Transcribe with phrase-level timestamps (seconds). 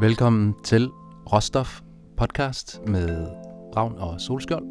[0.00, 0.88] Velkommen til
[1.32, 1.80] Råstof
[2.16, 3.26] podcast med
[3.76, 4.64] Ravn og Solskjold.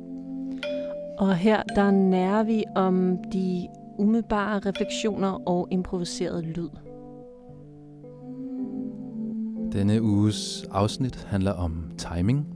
[1.19, 3.67] Og her der nærer vi om de
[3.99, 6.69] umiddelbare refleksioner og improviseret lyd.
[9.71, 12.47] Denne uges afsnit handler om timing.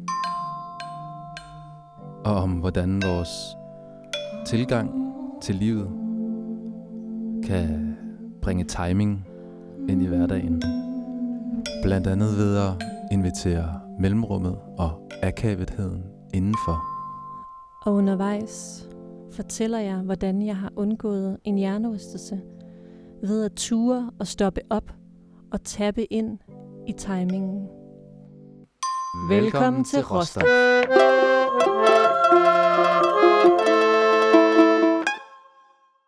[2.26, 3.30] Og om hvordan vores
[4.46, 4.92] tilgang
[5.42, 5.90] til livet
[7.44, 7.98] kan
[8.42, 9.28] bringe timing
[9.90, 10.85] ind i hverdagen.
[11.86, 12.74] Blandt andet ved at
[13.12, 16.84] invitere mellemrummet og akavetheden indenfor.
[17.86, 18.88] Og undervejs
[19.32, 22.42] fortæller jeg, hvordan jeg har undgået en hjernerystelse
[23.22, 24.92] ved at ture og stoppe op
[25.52, 26.40] og tappe ind
[26.88, 27.68] i timingen.
[29.30, 30.44] Velkommen til Råstof.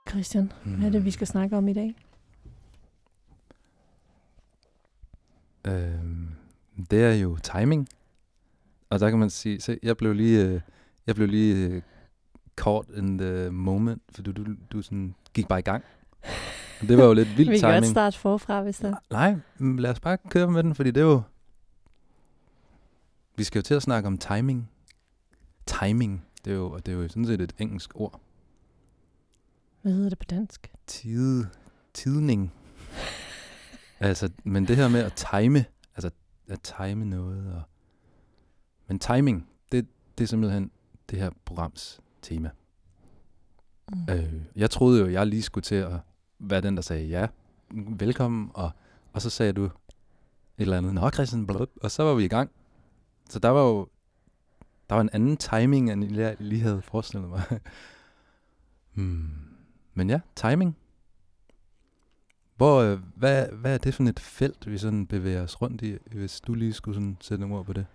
[0.09, 2.06] Christian, hvad er det, vi skal snakke om i dag?
[5.67, 6.27] Øhm,
[6.91, 7.88] det er jo timing.
[8.89, 10.61] Og der kan man sige, se, jeg blev lige, øh,
[11.08, 11.81] jeg blev lige øh,
[12.55, 15.83] caught in the moment, for du, du, du sådan gik bare i gang.
[16.81, 17.91] Og det var jo lidt vild vi kan godt timing.
[17.91, 21.22] starte forfra, hvis der Nej, lad os bare køre med den, fordi det er jo...
[23.36, 24.69] Vi skal jo til at snakke om timing.
[25.66, 28.22] Timing, det er jo, og det er jo sådan set et engelsk ord.
[29.81, 30.72] Hvad hedder det på dansk?
[30.88, 31.50] Tide,
[31.94, 32.53] tidning.
[34.00, 36.09] Altså, men det her med at time, altså
[36.48, 37.62] at time noget, og,
[38.88, 40.72] men timing, det, det er simpelthen
[41.09, 42.50] det her programs tema.
[43.94, 44.14] Mm.
[44.14, 46.00] Øh, jeg troede jo, jeg lige skulle til at
[46.40, 47.28] være den, der sagde ja,
[47.72, 48.72] velkommen, og,
[49.14, 49.72] og så sagde du et
[50.58, 52.52] eller andet, nå Christian, blub, og så var vi i gang.
[53.30, 53.88] Så der var jo,
[54.90, 57.42] der var en anden timing, end jeg lige havde forestillet mig.
[58.95, 59.30] hmm.
[59.94, 60.78] Men ja, timing.
[62.58, 65.97] Hvor, øh, hvad, hvad er det for et felt, vi sådan bevæger os rundt i,
[66.05, 67.86] hvis du lige skulle sådan sætte nogle ord på det?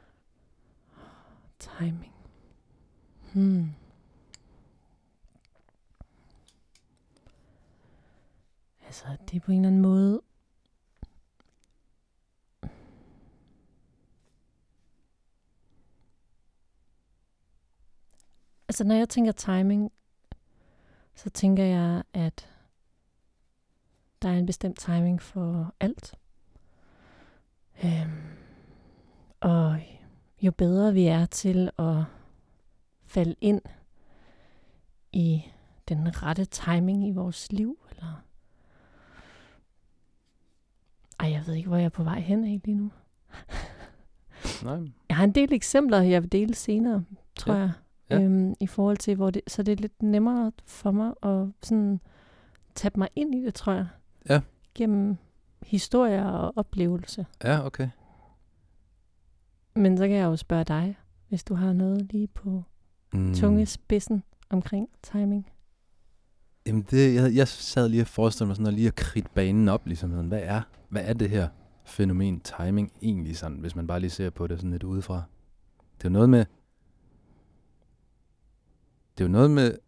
[1.58, 2.12] Timing.
[3.34, 3.70] Hmm.
[8.86, 10.22] Altså, det er på en eller anden måde...
[18.68, 19.92] Altså, når jeg tænker timing,
[21.14, 22.51] så tænker jeg, at
[24.22, 26.14] der er en bestemt timing for alt.
[27.84, 28.22] Øhm,
[29.40, 29.80] og
[30.42, 32.04] jo bedre vi er til at
[33.04, 33.60] falde ind
[35.12, 35.42] i
[35.88, 38.22] den rette timing i vores liv, eller
[41.20, 42.90] ej, jeg ved ikke, hvor jeg er på vej hen af lige nu.
[44.64, 44.78] Nej.
[45.08, 47.04] Jeg har en del eksempler, jeg vil dele senere,
[47.36, 47.72] tror Ja, jeg.
[48.10, 48.20] ja.
[48.20, 52.00] Øhm, I forhold til, hvor det, så det er lidt nemmere for mig at sådan
[52.74, 53.86] tabe mig ind i det, tror jeg.
[54.28, 54.40] Ja.
[54.74, 55.16] Gennem
[55.66, 57.26] historier og oplevelse.
[57.44, 57.88] Ja, okay.
[59.76, 62.62] Men så kan jeg jo spørge dig, hvis du har noget lige på
[63.14, 63.34] Mm.
[63.34, 65.46] tungespidsen omkring timing.
[66.66, 69.68] Jamen det, jeg, jeg sad lige og forestillede mig sådan at lige at kridte banen
[69.68, 71.48] op, ligesom sådan, hvad er, hvad er det her
[71.84, 75.22] fænomen timing egentlig sådan, hvis man bare lige ser på det sådan lidt udefra?
[75.98, 76.44] Det er jo noget med,
[79.18, 79.78] det er jo noget med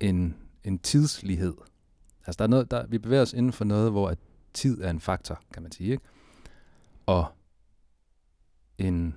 [0.00, 1.54] en, en tidslighed.
[2.26, 4.18] Altså der er noget, der, vi bevæger os inden for noget, hvor at
[4.54, 6.04] tid er en faktor, kan man sige, ikke?
[7.06, 7.26] Og
[8.78, 9.16] en,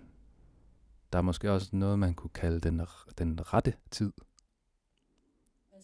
[1.13, 2.81] der er måske også noget, man kunne kalde den,
[3.17, 4.13] den rette tid.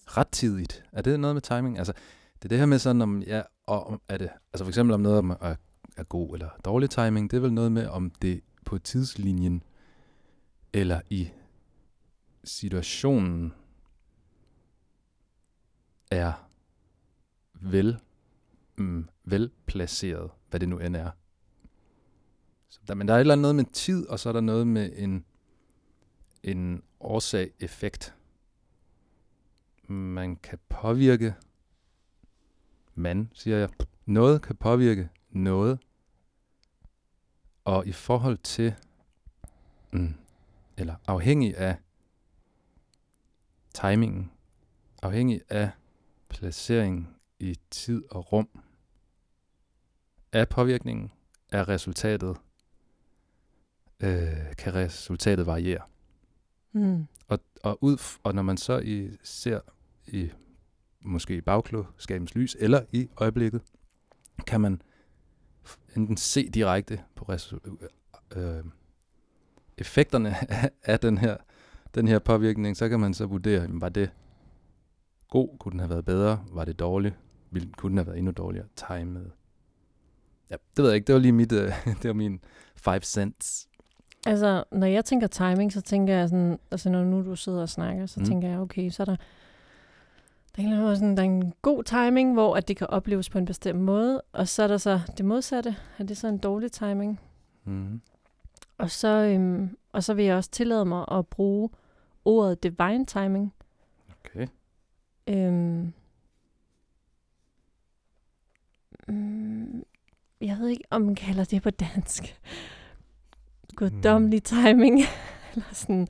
[0.07, 0.83] Rettidigt.
[0.91, 1.77] Er det noget med timing?
[1.77, 1.93] Altså,
[2.35, 4.93] det er det her med sådan, om, ja, og om, er det, altså for eksempel
[4.93, 5.55] om noget om er,
[5.97, 9.63] er god eller dårlig timing, det er vel noget med, om det på tidslinjen,
[10.73, 11.29] eller i
[12.43, 13.53] situationen,
[16.11, 16.49] er
[17.63, 17.99] vel,
[18.75, 21.11] mm, velplaceret, hvad det nu end er.
[22.69, 24.41] Så der, men der er et eller andet noget med tid, og så er der
[24.41, 25.25] noget med en,
[26.43, 28.15] en årsag-effekt.
[29.87, 31.35] Man kan påvirke,
[32.95, 33.69] man, siger jeg,
[34.05, 35.79] noget kan påvirke noget,
[37.65, 38.75] og i forhold til,
[39.91, 40.13] mm,
[40.77, 41.77] eller afhængig af
[43.73, 44.31] timingen,
[45.01, 45.71] afhængig af
[46.29, 47.12] placeringen
[47.43, 48.49] i tid og rum,
[50.31, 51.11] af påvirkningen,
[51.51, 52.37] af resultatet,
[53.99, 55.81] øh, kan resultatet variere.
[56.71, 57.07] Mm.
[57.27, 59.59] Og, og, ud, og når man så i, ser
[60.07, 60.29] i
[61.01, 63.61] måske i bagklogskabens lys, eller i øjeblikket,
[64.47, 64.81] kan man
[65.95, 67.87] enten se direkte på resu-
[68.39, 68.63] øh,
[69.77, 71.37] effekterne af, af den her
[71.95, 74.11] den her påvirkning, så kan man så vurdere, jamen, var det
[75.29, 77.15] god, kunne den have været bedre, var det dårligt,
[77.53, 79.31] ville, kunne have været endnu dårligere timet.
[80.49, 81.71] Ja, det ved jeg ikke, det var lige mit, øh,
[82.01, 82.39] det var min
[82.75, 83.67] five cents.
[84.25, 87.69] Altså, når jeg tænker timing, så tænker jeg sådan, altså når nu du sidder og
[87.69, 88.25] snakker, så Mm.
[88.25, 89.15] tænker jeg, okay, så er der,
[90.55, 93.45] der er, sådan, der er en god timing, hvor at det kan opleves på en
[93.45, 97.19] bestemt måde, og så er der så det modsatte, er det så en dårlig timing.
[97.63, 98.01] Mm.
[98.77, 101.69] Og så, øhm, og så vil jeg også tillade mig at bruge
[102.25, 103.53] ordet divine timing.
[104.25, 104.47] Okay.
[105.27, 105.93] Øhm,
[109.07, 109.83] mm,
[110.41, 112.39] jeg ved ikke, om man kalder det på dansk.
[113.75, 114.99] Guddommelig timing.
[115.55, 116.07] eller sådan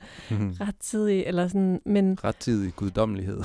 [0.60, 3.40] rettidig, eller sådan, men Rettidig guddommelighed.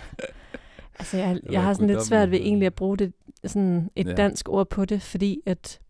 [0.98, 3.12] altså jeg, jeg har sådan lidt svært ved egentlig at bruge det,
[3.44, 4.12] sådan et ja.
[4.14, 5.80] dansk ord på det, fordi at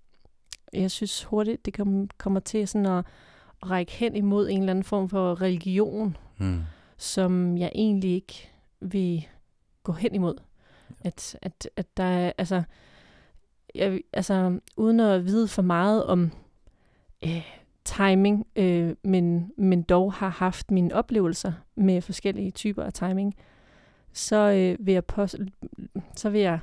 [0.73, 2.99] jeg synes hurtigt, det kom, kommer til sådan at,
[3.63, 6.61] at række hen imod en eller anden form for religion, Mm.
[6.97, 8.51] som jeg egentlig ikke
[8.81, 9.27] vil
[9.83, 10.35] gå hen imod.
[11.01, 12.63] At, at, at der er, altså,
[13.75, 16.31] jeg, altså, uden at vide for meget om
[17.25, 23.35] øh, timing, øh, men, men dog har haft mine oplevelser med forskellige typer af timing,
[24.13, 25.39] så, øh, vil, jeg påstå,
[26.17, 26.59] så vil jeg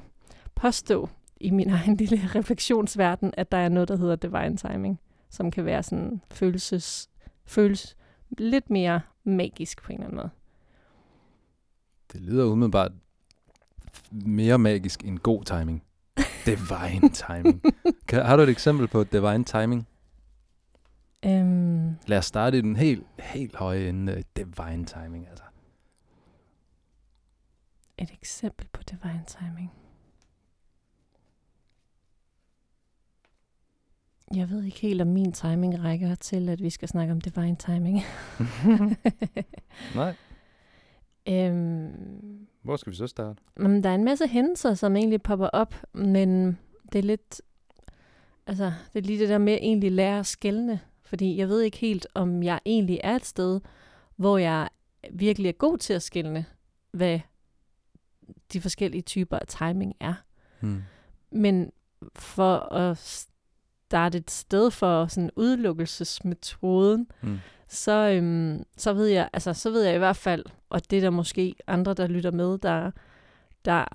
[0.56, 5.00] påstå i min egen lille refleksionsverden, at der er noget, der hedder divine timing,
[5.30, 7.10] som kan være sådan følelses,
[7.46, 7.98] føles
[8.38, 10.30] lidt mere magisk på en eller anden måde.
[12.14, 12.92] Det lyder umiddelbart
[14.12, 15.84] mere magisk end god timing.
[16.46, 17.62] Divine timing.
[18.08, 19.88] Kan, har du et eksempel på divine timing?
[21.26, 24.24] Øhm, Lad os starte i den helt, helt høje ende.
[24.38, 25.44] Divine timing, altså.
[27.98, 29.72] et eksempel på divine timing.
[34.36, 37.56] Jeg ved ikke helt, om min timing rækker til, at vi skal snakke om divine
[37.56, 38.02] timing.
[39.96, 40.16] Nej.
[41.30, 43.42] øhm, Hvor skal vi så starte?
[43.58, 46.58] men der er en masse hændelser, som egentlig popper op, men
[46.92, 47.42] det er lidt...
[48.48, 50.80] Altså, det er lige det der med at egentlig lære at skælne.
[51.04, 53.62] Fordi jeg ved ikke helt, om jeg egentlig er et sted,
[54.16, 54.70] hvor jeg
[55.12, 56.46] virkelig er god til at skælne,
[56.92, 57.20] hvad
[58.54, 60.14] de forskellige typer af timing er.
[60.60, 60.84] Hmm.
[61.32, 61.72] Men
[62.16, 67.38] for at starte et sted for sådan udelukkelsesmetoden, Hmm.
[67.70, 71.02] så, øhm, så, ved jeg, altså, så ved jeg i hvert fald, og det er
[71.02, 72.92] der måske andre, der lytter med, der,
[73.66, 73.86] der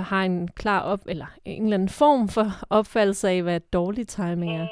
[0.00, 4.56] har- en klar op, eller en eller anden form for opfattelse af, hvad dårlig timing
[4.56, 4.66] er.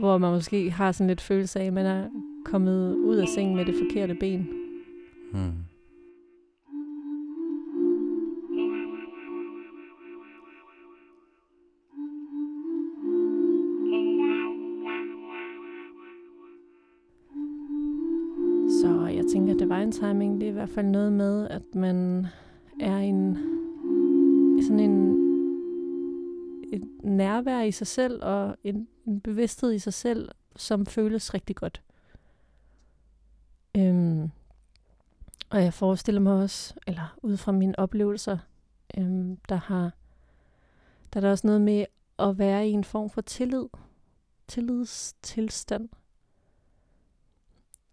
[0.00, 2.08] Hvor man måske har sådan lidt følelse af, at man er
[2.44, 4.48] kommet ud af sengen med det forkerte ben.
[5.32, 5.52] Hmm.
[19.80, 22.26] Divine timing, det er i hvert fald noget med, at man
[22.80, 23.38] er en
[24.62, 25.16] sådan en
[26.72, 31.56] et nærvær i sig selv og en, en bevidsthed i sig selv, som føles rigtig
[31.56, 31.82] godt.
[33.76, 34.30] Øhm,
[35.50, 38.38] og jeg forestiller mig også, eller ud fra mine oplevelser,
[38.98, 39.90] øhm, der har
[41.12, 41.84] der er der også noget med
[42.18, 43.66] at være i en form for tillid,
[44.48, 45.88] tillidstilstand,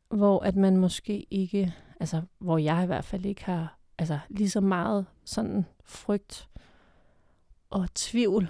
[0.09, 4.49] hvor at man måske ikke, altså hvor jeg i hvert fald ikke har altså lige
[4.49, 6.49] så meget sådan frygt
[7.69, 8.49] og tvivl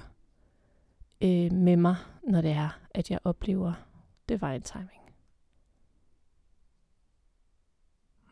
[1.22, 3.74] øh, med mig, når det er, at jeg oplever
[4.30, 5.02] divine timing.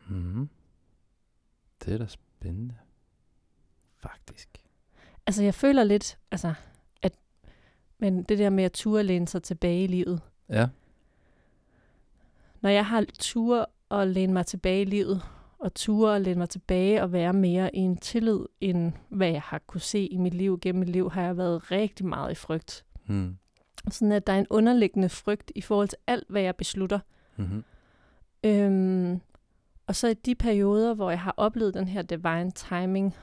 [0.08, 0.48] Hmm.
[1.84, 2.74] Det er da spændende.
[3.96, 4.64] Faktisk.
[5.26, 6.54] Altså jeg føler lidt, altså
[7.02, 7.18] at
[7.98, 10.68] men det der med at ture læne sig tilbage i livet, Ja.
[12.66, 15.22] Når jeg har tur og læne mig tilbage i livet,
[15.58, 19.42] og ture og læne mig tilbage og være mere i en tillid, end hvad jeg
[19.42, 20.58] har kunne se i mit liv.
[20.60, 22.84] Gennem mit liv har jeg været rigtig meget i frygt.
[23.04, 23.38] Hmm.
[23.90, 26.98] Sådan at der er en underliggende frygt i forhold til alt, hvad jeg beslutter.
[27.36, 27.64] Mm-hmm.
[28.44, 29.20] Øhm,
[29.86, 33.14] og så i de perioder, hvor jeg har oplevet den her divine timing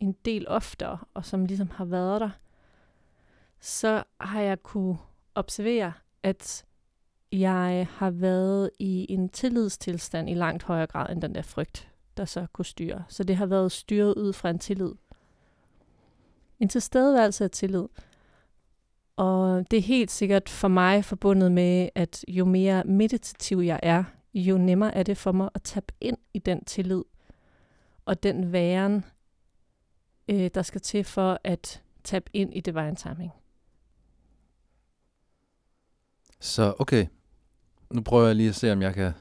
[0.00, 2.30] en del oftere, og som ligesom har været der,
[3.60, 4.98] så har jeg kunne
[5.34, 6.64] observere, at
[7.40, 12.24] jeg har været i en tillidstilstand i langt højere grad end den der frygt, der
[12.24, 13.04] så kunne styre.
[13.08, 14.92] Så det har været styret ud fra en tillid.
[16.60, 17.84] En tilstedeværelse af tillid.
[19.16, 24.04] Og det er helt sikkert for mig forbundet med, at jo mere meditativ jeg er,
[24.34, 27.02] jo nemmere er det for mig at tabe ind i den tillid
[28.04, 29.04] og den væren,
[30.28, 33.32] øh, der skal til for at tabe ind i divine timing.
[36.40, 37.06] Så okay,
[37.94, 39.12] nu prøver jeg lige at se, om jeg kan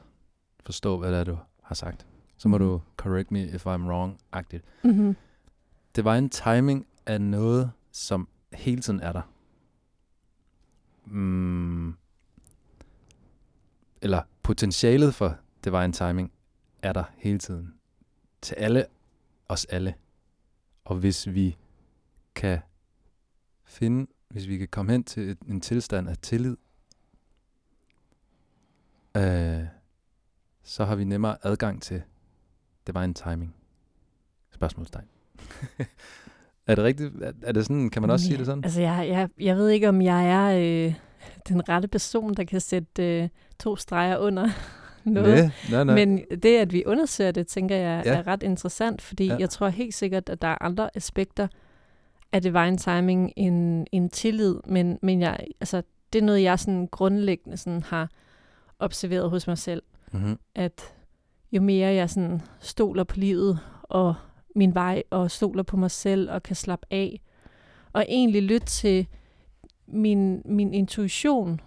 [0.66, 2.06] forstå, hvad det er, du har sagt.
[2.38, 4.64] Så må du correct me if I'm wrong-agtigt.
[4.84, 5.16] Mm-hmm.
[5.96, 9.22] Divine timing er noget, som hele tiden er der.
[11.06, 11.96] mm,
[14.02, 16.32] eller potentialet for divine timing
[16.82, 17.74] er der hele tiden.
[18.42, 18.86] Til alle,
[19.50, 19.94] os alle.
[20.86, 21.58] Og hvis vi
[22.36, 22.60] kan
[23.66, 26.58] finde, hvis vi kan komme hen til en tilstand af tillid,
[29.18, 29.64] øh,
[30.64, 32.02] så har vi nemmere adgang til
[32.88, 33.56] divine timing.
[34.52, 35.06] Spørgsmålstegn.
[36.68, 37.14] er det rigtigt?
[37.24, 38.64] Er, er det sådan, kan man også sige det sådan?
[38.64, 40.94] Altså, jeg, jeg, jeg ved ikke, om jeg er øh,
[41.48, 43.30] den rette person, der kan sætte øh,
[43.60, 44.50] to streger under
[45.06, 45.36] noget.
[45.38, 45.96] Nej, nej, nej.
[45.96, 48.16] Men det, at vi undersøger det, tænker jeg Ja.
[48.16, 49.36] er ret interessant, fordi Ja.
[49.40, 51.48] jeg tror helt sikkert, at der er andre aspekter
[52.32, 55.82] af divine timing end, end tillid, men, men jeg, altså,
[56.14, 58.10] det er noget, jeg sådan grundlæggende sådan har
[58.84, 60.40] observeret hos mig selv, mm-hmm.
[60.56, 60.96] at
[61.52, 64.16] jo mere jeg sådan stoler på livet og
[64.56, 67.22] min vej, og stoler på mig selv og kan slappe af,
[67.94, 69.08] og egentlig lytte til
[69.88, 71.62] min, min intuition.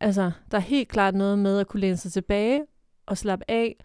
[0.00, 2.64] Altså, der er helt klart noget med at kunne læne sig tilbage
[3.06, 3.76] og slappe af,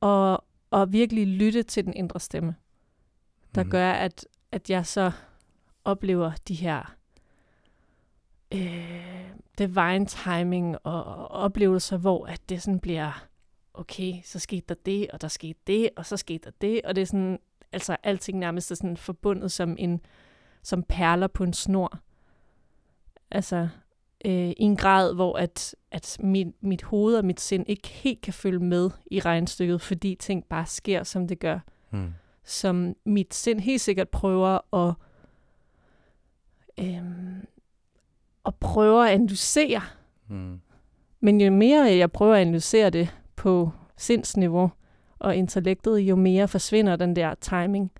[0.00, 2.54] og, og virkelig lytte til den indre stemme,
[3.54, 3.70] der Mhm.
[3.70, 5.12] gør, at, at jeg så
[5.84, 6.94] oplever de her
[8.54, 13.26] øh, divine timing og, og oplevelser, hvor at det sådan bliver,
[13.74, 16.96] okay, så skete der det, og der skete det, og så skete der det, og
[16.96, 17.38] det er sådan,
[17.72, 20.00] altså alting nærmest er sådan forbundet som en,
[20.62, 21.98] som perler på en snor.
[23.30, 23.68] Altså,
[24.24, 28.20] øh, i en grad, hvor at, at mit, mit hoved og mit sind ikke helt
[28.20, 31.58] kan følge med i regnstykket, fordi ting bare sker, som det gør
[31.90, 32.14] Mm.
[32.44, 34.94] som mit sind helt sikkert prøver at,
[36.78, 37.46] øhm,
[38.46, 39.80] at prøve at analysere.
[40.28, 40.60] Mm.
[41.20, 44.70] Men jo mere jeg prøver at analysere det på sindsniveau
[45.18, 47.92] og intellektet, jo mere forsvinder den der timing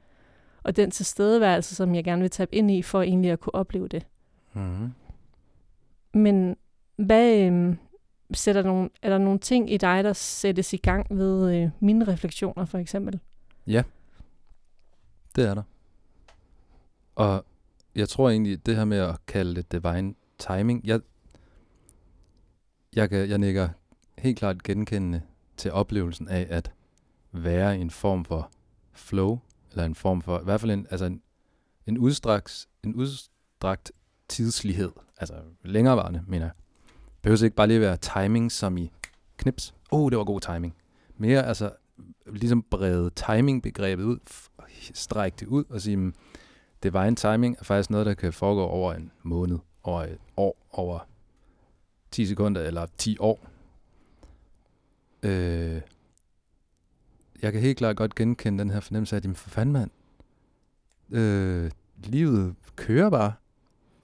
[0.62, 3.88] og den tilstedeværelse, som jeg gerne vil tabe ind i, for egentlig at kunne opleve
[3.88, 4.06] det.
[4.52, 4.92] Mm.
[6.14, 6.56] Men
[6.96, 7.78] hvad, øhm,
[8.32, 12.04] sætter nogle, er der nogle ting i dig, der sættes i gang ved øh, mine
[12.04, 13.20] refleksioner, for eksempel?
[15.36, 15.62] Det er der.
[17.14, 17.44] Og
[17.94, 21.00] jeg tror egentlig, det her med at kalde det divine timing, jeg,
[22.96, 23.68] jeg, kan, jeg nikker
[24.18, 25.22] helt klart genkendende
[25.56, 26.72] til oplevelsen af at
[27.32, 28.50] være i en form for
[28.92, 29.38] flow,
[29.70, 31.22] eller en form for, i hvert fald en, altså en,
[31.86, 33.92] en, udstrakt, en udstrakt
[34.28, 36.52] tidslighed, altså længerevarende, mener jeg.
[37.22, 38.90] Behøver ikke bare lige være timing som i
[39.36, 39.74] knips.
[39.90, 40.74] Oh, det var god timing.
[41.16, 41.72] Mere altså
[42.26, 44.18] ligesom brede timing-begrebet ud,
[44.94, 46.14] strække det ud og sige, hmm,
[46.82, 50.18] det var en timing er faktisk noget, der kan foregå over en måned, over et
[50.36, 50.98] år, over
[52.10, 53.40] 10 sekunder eller 10 år.
[55.22, 55.80] Øh,
[57.42, 59.90] jeg kan helt klart godt genkende den her fornemmelse af, at jamen for fanden mand,
[61.10, 61.70] øh,
[62.04, 63.32] livet kører bare.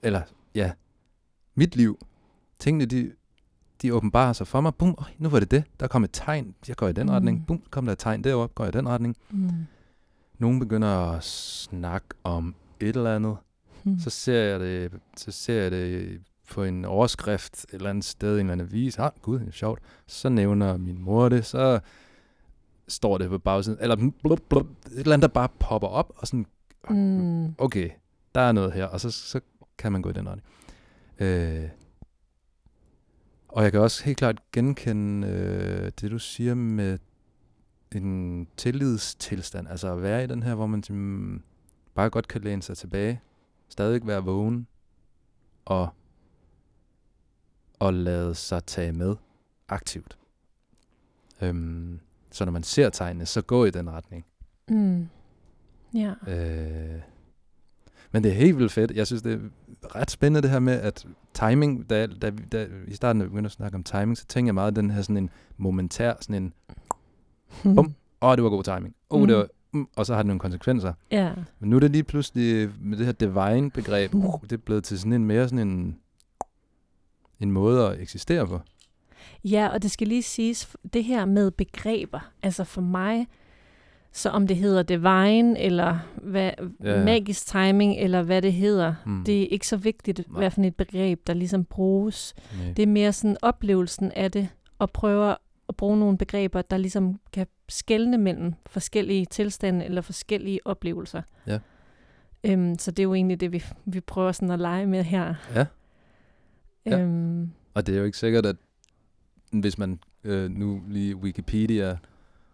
[0.03, 0.21] Eller
[0.55, 0.71] ja,
[1.55, 1.99] mit liv.
[2.59, 3.11] Tingene, de,
[3.81, 4.75] de åbenbarer sig for mig.
[4.75, 5.63] Bum, øj, nu var det det.
[5.79, 6.55] Der kom et tegn.
[6.67, 7.13] Jeg går i den Mm.
[7.13, 7.47] retning.
[7.47, 8.53] Bum, kom der et tegn deroppe.
[8.53, 9.17] Går jeg i den retning.
[9.29, 9.49] Mm.
[10.39, 13.37] Nogen begynder at snakke om et eller andet.
[13.83, 13.99] Mm.
[13.99, 16.21] Så ser jeg det, så ser jeg det
[16.51, 18.99] på en overskrift et eller andet sted en eller anden avis.
[18.99, 19.79] Ah, gud, det er sjovt.
[20.07, 21.79] Så nævner min mor det, så
[22.87, 26.27] står det på bagsiden, eller blub, blub, et eller andet, der bare popper op, og
[26.27, 26.45] sådan,
[26.89, 27.53] Mm.
[27.57, 27.89] okay,
[28.35, 29.39] der er noget her, og så, så
[29.77, 30.47] kan man gå i den retning.
[31.19, 31.69] Øh,
[33.47, 36.97] og jeg kan også helt klart genkende øh, det, du siger med
[37.95, 41.41] en tillidstilstand, altså at være i den her, hvor man mm,
[41.95, 43.21] bare godt kan læne sig tilbage,
[43.71, 44.67] stadig være vågen,
[45.65, 45.89] og,
[47.79, 49.15] og lade sig tage med
[49.69, 50.17] aktivt.
[51.41, 51.99] Øhm,
[52.31, 54.25] så når man ser tegnene, så gå i den retning.
[54.69, 55.07] Mm.
[55.93, 56.13] Ja.
[56.27, 57.01] Øh,
[58.11, 58.91] men det er helt vildt fedt.
[58.91, 62.93] Jeg synes, det er ret spændende det her med, at timing, da, da, da i
[62.93, 65.17] starten, da vi begyndte at snakke om timing, så tænker jeg meget den her sådan
[65.17, 66.53] en momentær, sådan en,
[67.75, 67.77] Bum.
[68.21, 68.95] åh, oh, det var god timing.
[69.09, 69.27] Åh, oh, Mm.
[69.27, 69.47] det var,
[69.95, 70.93] og så har det nogle konsekvenser.
[71.11, 71.31] Ja.
[71.59, 74.21] Men nu er det lige pludselig, med det her divine-begreb, Mm.
[74.41, 75.97] det er blevet til sådan en mere sådan en,
[77.39, 78.59] en måde at eksistere på.
[79.43, 83.27] Ja, og det skal lige siges, det her med begreber, altså for mig,
[84.11, 86.51] så om det hedder divine, eller hvad,
[86.83, 86.97] Ja.
[86.99, 87.05] ja.
[87.05, 89.23] magisk timing, eller hvad det hedder, Mm.
[89.23, 90.39] det er ikke så vigtigt, Nej.
[90.39, 92.33] hvad for et begreb, der ligesom bruges.
[92.63, 92.73] Nej.
[92.73, 94.49] Det er mere sådan oplevelsen af det,
[94.79, 95.35] og prøve
[95.69, 101.21] at bruge nogle begreber, der ligesom kan skelne mellem forskellige tilstande, eller forskellige oplevelser.
[101.47, 101.59] Ja.
[102.43, 105.33] Øhm, så det er jo egentlig det, vi, vi prøver sådan at lege med her.
[105.55, 105.65] Ja.
[106.85, 106.99] Ja.
[106.99, 108.55] Øhm, Og det er jo ikke sikkert, at
[109.51, 111.97] hvis man øh, nu lige Wikipedia,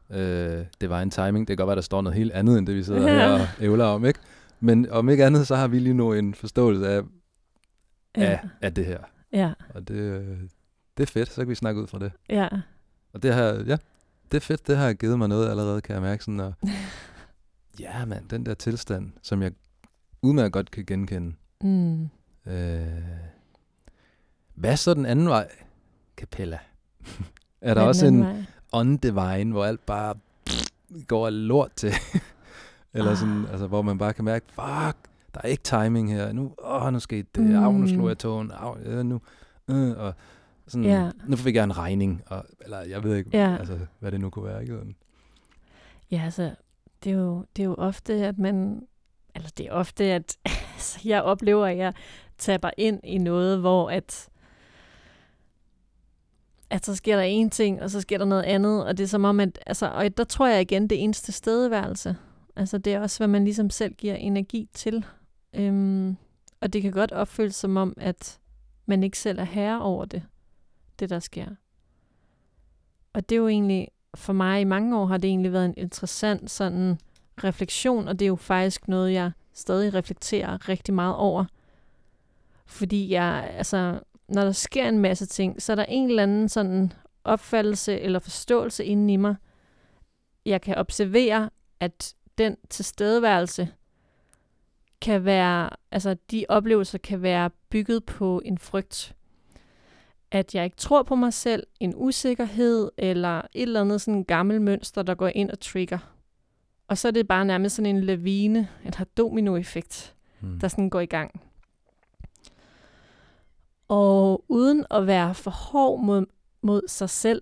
[0.10, 2.84] øh, divine timing, det kan godt være, der står noget helt andet, end det vi
[2.84, 3.14] sidder Ja.
[3.18, 4.20] her og ævler om, ikke?
[4.60, 7.02] Men om ikke andet, så har vi lige nu en forståelse af,
[8.16, 9.00] af, af det her.
[9.34, 10.38] Ja, Og det, øh,
[10.98, 12.12] det er fedt, så kan vi snakke ud fra det.
[12.30, 12.48] ja.
[13.14, 13.78] Og det her, ja,
[14.32, 16.54] det er fedt, det har givet mig noget allerede, kan jeg mærke sådan, og
[17.80, 19.52] ja, mand, den der tilstand, som jeg
[20.22, 21.36] udmærket godt kan genkende.
[21.62, 22.04] Mm.
[22.46, 22.88] Øh,
[24.56, 25.48] hvad så den anden vej,
[26.18, 26.60] Capella?
[27.62, 28.46] er der Hvad også en anden vej?
[28.72, 30.16] on the vine, hvor alt bare
[31.08, 31.94] går af lort til?
[32.94, 33.52] Eller sådan, Ah.
[33.52, 34.98] altså, hvor man bare kan mærke, fuck,
[35.34, 36.32] der er ikke timing her.
[36.32, 37.56] Nu, åh, nu skete det.
[37.56, 38.08] Au, nu slog Mm.
[38.08, 38.52] jeg tågen.
[38.52, 39.22] Au, øh, nu,
[39.68, 40.14] øh, og
[40.68, 41.12] sådan, Ja.
[41.28, 42.22] nu fik jeg en regning.
[42.28, 43.58] Og, eller jeg ved ikke, Ja.
[43.60, 44.62] altså, hvad det nu kunne være.
[44.62, 44.96] Ikke?
[46.12, 46.52] Ja, altså,
[47.04, 48.82] det er, jo, det er jo ofte, at man...
[49.36, 50.38] Eller det er ofte, at
[50.74, 51.94] altså, jeg oplever, at jeg
[52.38, 54.30] taber ind i noget, hvor at,
[56.70, 59.08] at så sker der en ting, og så sker der noget andet, og det er
[59.08, 59.60] som om, at...
[59.66, 62.16] Altså, og der tror jeg igen, det eneste stedværelse.
[62.56, 65.06] Altså, det er også, hvad man ligesom selv giver energi til.
[65.56, 66.18] Øhm,
[66.62, 68.40] og det kan godt opføles som om, at
[68.86, 70.24] man ikke selv er herre over det,
[71.00, 71.48] det der sker.
[73.14, 75.74] Og det er jo egentlig, for mig i mange år har det egentlig været en
[75.78, 77.00] interessant sådan
[77.44, 81.46] refleksion, og det er jo faktisk noget, jeg stadig reflekterer rigtig meget over.
[82.66, 86.50] Fordi jeg, altså, når der sker en masse ting, så er der en eller anden
[86.50, 89.36] sådan opfattelse eller forståelse inden i mig.
[90.46, 91.50] Jeg kan observere,
[91.80, 93.70] at den tilstedeværelse
[95.02, 99.16] kan være, altså de oplevelser kan være bygget på en frygt.
[100.32, 104.62] At jeg ikke tror på mig selv, en usikkerhed eller et eller andet sådan gammelt
[104.62, 105.98] mønster, der går ind og trigger.
[106.88, 110.60] Og så er det bare nærmest sådan en lavine, eller dominoeffekt, Hmm.
[110.60, 111.42] der sådan går i gang.
[113.88, 116.26] Og uden at være for hård mod,
[116.62, 117.42] mod sig selv,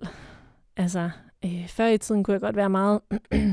[0.77, 1.09] altså
[1.45, 3.01] øh, før i tiden kunne jeg godt være meget,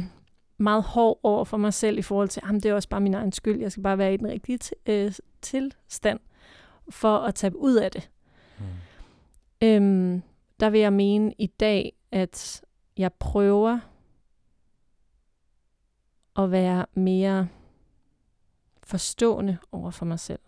[0.59, 3.15] meget hård over for mig selv i forhold til, at det er også bare min
[3.15, 5.13] egen skyld, jeg skal bare være i den rigtige øh,
[5.43, 6.21] tilstand
[6.91, 8.11] for at tabe ud af det.
[9.63, 10.23] Øhm,
[10.61, 12.65] der vil jeg mene i dag, at
[12.97, 13.79] jeg prøver
[16.37, 17.49] at være mere
[18.85, 20.41] forstående over for mig selv.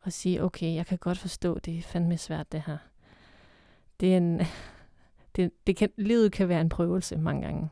[0.00, 2.78] Og sige, okay, jeg kan godt forstå, det er fandme svært det her.
[4.00, 4.40] Det er en,
[5.36, 7.68] det, det kan, livet kan være en prøvelse mange gange.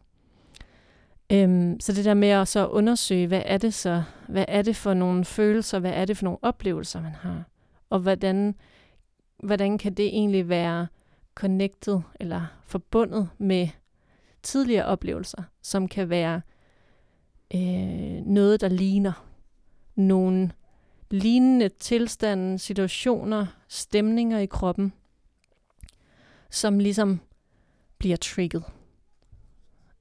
[1.33, 4.77] Øhm, så det der med at så undersøge, hvad er det så, hvad er det
[4.77, 7.45] for nogle følelser, hvad er det for nogle oplevelser, man har,
[7.91, 8.55] og hvordan,
[9.43, 10.87] hvordan kan det egentlig være
[11.35, 13.69] connected eller forbundet med
[14.43, 16.41] tidligere oplevelser, som kan være
[17.55, 19.27] øh, noget, der ligner
[19.95, 20.53] nogle
[21.11, 24.93] lignende tilstande, situationer, stemninger i kroppen,
[26.51, 27.21] som ligesom
[27.99, 28.65] bliver trigget.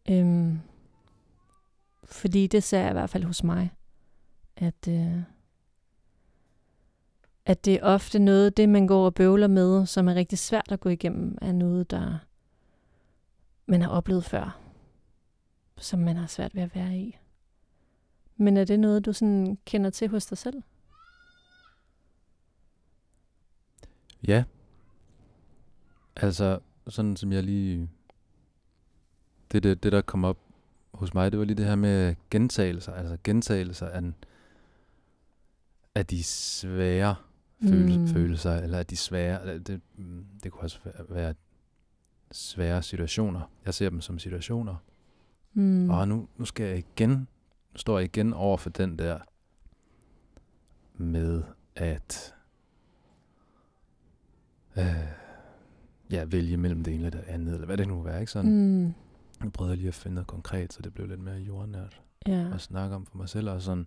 [0.09, 0.59] Øhm,
[2.03, 3.71] fordi det ser jeg i hvert fald hos mig,
[4.57, 5.17] at, øh,
[7.45, 10.71] at det er ofte noget, det man går og bøvler med, som er rigtig svært
[10.71, 12.17] at gå igennem, er noget, der
[13.65, 14.59] man har oplevet før,
[15.77, 17.17] som man har svært ved at være i.
[18.37, 20.63] Men er det noget, du sådan kender til hos dig selv?
[24.27, 24.43] Ja.
[26.15, 27.89] Altså, sådan som jeg lige...
[29.51, 30.37] Det, det, det der kom op
[30.93, 32.93] hos mig, det var lige det her med gentagelser.
[32.93, 34.15] Altså gentagelser af, en-
[35.95, 37.15] af de svære
[37.63, 38.07] følelser, Mm.
[38.07, 39.59] følelser eller de svære...
[39.59, 41.33] Det, mm, det kunne også være- være
[42.31, 43.51] svære situationer.
[43.65, 44.75] Jeg ser dem som situationer.
[45.53, 45.89] Mm.
[45.89, 47.09] Og nu, nu skal jeg igen...
[47.73, 49.19] Nu står jeg igen over for den der
[50.97, 51.43] med
[51.75, 52.33] at
[54.77, 54.85] øh,
[56.11, 58.51] ja, vælge mellem det ene eller det andet, eller hvad det nu er, ikke sådan?
[58.51, 58.93] Mm.
[59.43, 62.49] Jeg prøvede lige at finde noget konkret, så det blev lidt mere jordnært Ja.
[62.53, 63.85] at snakke om for mig selv, og sådan øh,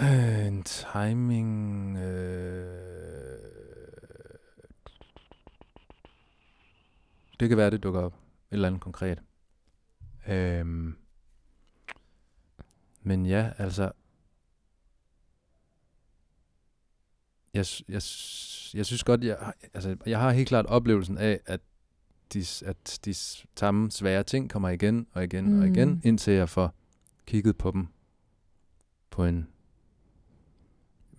[0.00, 3.38] en timing, øh,
[7.40, 8.18] det kan være, det dukker op, et
[8.50, 9.18] eller andet konkret.
[10.28, 10.96] Øhm,
[13.02, 13.92] men ja, altså,
[17.54, 18.02] jeg, jeg,
[18.74, 21.60] jeg synes godt, jeg, altså, jeg har helt klart oplevelsen af, at
[22.32, 23.14] de, at de
[23.58, 25.60] samme svære ting kommer igen og igen mm.
[25.60, 26.00] og igen, Mm.
[26.04, 26.74] indtil jeg får
[27.26, 27.86] kigget på dem
[29.10, 29.48] på en,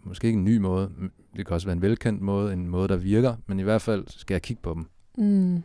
[0.03, 0.91] måske ikke en ny måde,
[1.35, 4.05] det kan også være en velkendt måde, en måde, der virker, men i hvert fald
[4.07, 4.89] skal jeg kigge på dem.
[5.17, 5.63] Mm.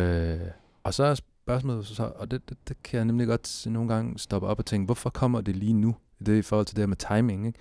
[0.00, 0.40] Øh,
[0.82, 4.18] og så er spørgsmålet så, og det, det, det kan jeg nemlig godt nogle gange
[4.18, 5.96] stoppe op og tænke, hvorfor kommer det lige nu?
[6.18, 7.58] Det er i forhold til det her med timing, ikke?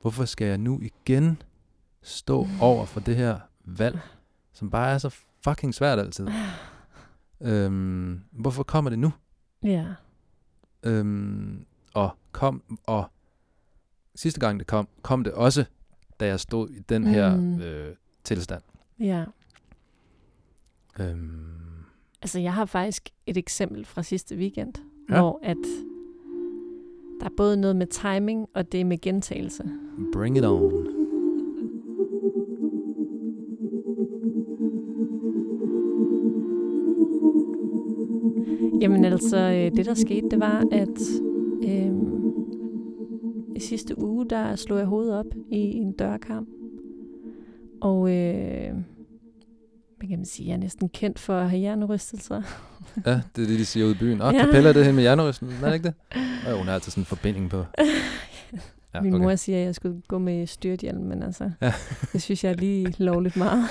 [0.00, 1.42] Hvorfor skal jeg nu igen
[2.02, 3.98] stå over for det her valg,
[4.52, 6.28] som bare er så fucking svært altid?
[7.44, 9.12] Øhm, hvorfor kommer det nu?
[9.62, 9.86] Ja.
[10.82, 13.10] Øhm, og kom, og
[14.14, 15.64] sidste gang det kom, kom det også,
[16.20, 17.60] da jeg stod i den her Mm.
[17.60, 17.94] øh,
[18.24, 18.62] tilstand.
[19.00, 19.24] Ja.
[21.00, 21.46] Øhm,
[22.22, 24.74] Altså, jeg har faktisk et eksempel fra sidste weekend,
[25.10, 25.20] Ja.
[25.20, 25.56] hvor at
[27.20, 29.64] der er både noget med timing, og det er med gentagelse.
[30.12, 30.86] bring it on.
[38.80, 40.98] Jamen altså, øh, det der skete, det var, at
[43.62, 46.46] sidste uge, der slog jeg hovedet op i en dørkarm.
[47.80, 48.72] Og øh,
[49.98, 52.42] hvad kan man sige, jeg er næsten kendt for at have hjernerystelser.
[53.06, 54.20] Ja, det er det, de siger ude i byen.
[54.22, 54.38] Åh, Ja.
[54.38, 54.44] ja.
[54.44, 55.94] Capella er det her med hjernerysten, er det ikke det?
[56.46, 57.64] Og hun har altid sådan en forbinding på.
[58.94, 59.22] Ja, Min okay.
[59.24, 61.72] mor siger, at jeg skulle gå med styrthjelm, men altså, ja.
[62.12, 63.64] det synes jeg er lige lovligt meget.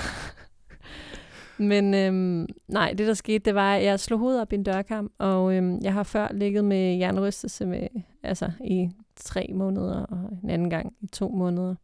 [1.58, 4.62] Men øhm, nej, det der skete, det var, at jeg slog hovedet op i en
[4.62, 7.86] dørkarm, og øhm, jeg har før ligget med hjernerystelse med,
[8.22, 11.74] altså, i tre måneder, og en anden gang i to måneder.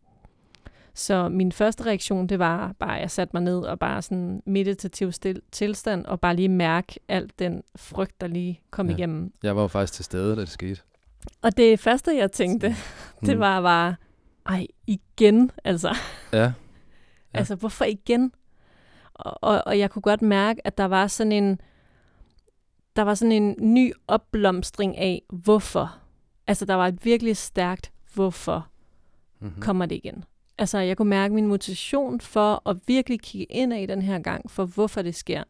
[0.95, 4.43] Så min første reaktion, det var bare, at jeg satte mig ned og bare sådan
[4.47, 8.95] meditativ stil- tilstand, og bare lige mærke alt den frygt, der lige kom Ja.
[8.97, 9.33] igennem.
[9.43, 10.81] Jeg var jo faktisk til stede, da det skete.
[11.43, 12.67] Og det første, jeg tænkte,
[13.27, 13.41] det Mm.
[13.41, 13.95] var bare,
[14.47, 15.97] ej, igen, altså.
[16.33, 16.39] Ja,
[17.35, 17.39] Ja.
[17.39, 18.33] Altså, hvorfor igen?
[19.19, 21.61] Og, og, jeg kunne godt mærke, at der var sådan en,
[22.97, 25.99] der var sådan en ny opblomstring af, hvorfor.
[26.47, 28.69] Altså, der var et virkelig stærkt, hvorfor
[29.41, 29.63] mm-hmm.
[29.63, 30.25] kommer det igen.
[30.59, 34.51] Altså, jeg kunne mærke min motivation for at virkelig kigge ind i den her gang,
[34.51, 35.45] for hvorfor det sker.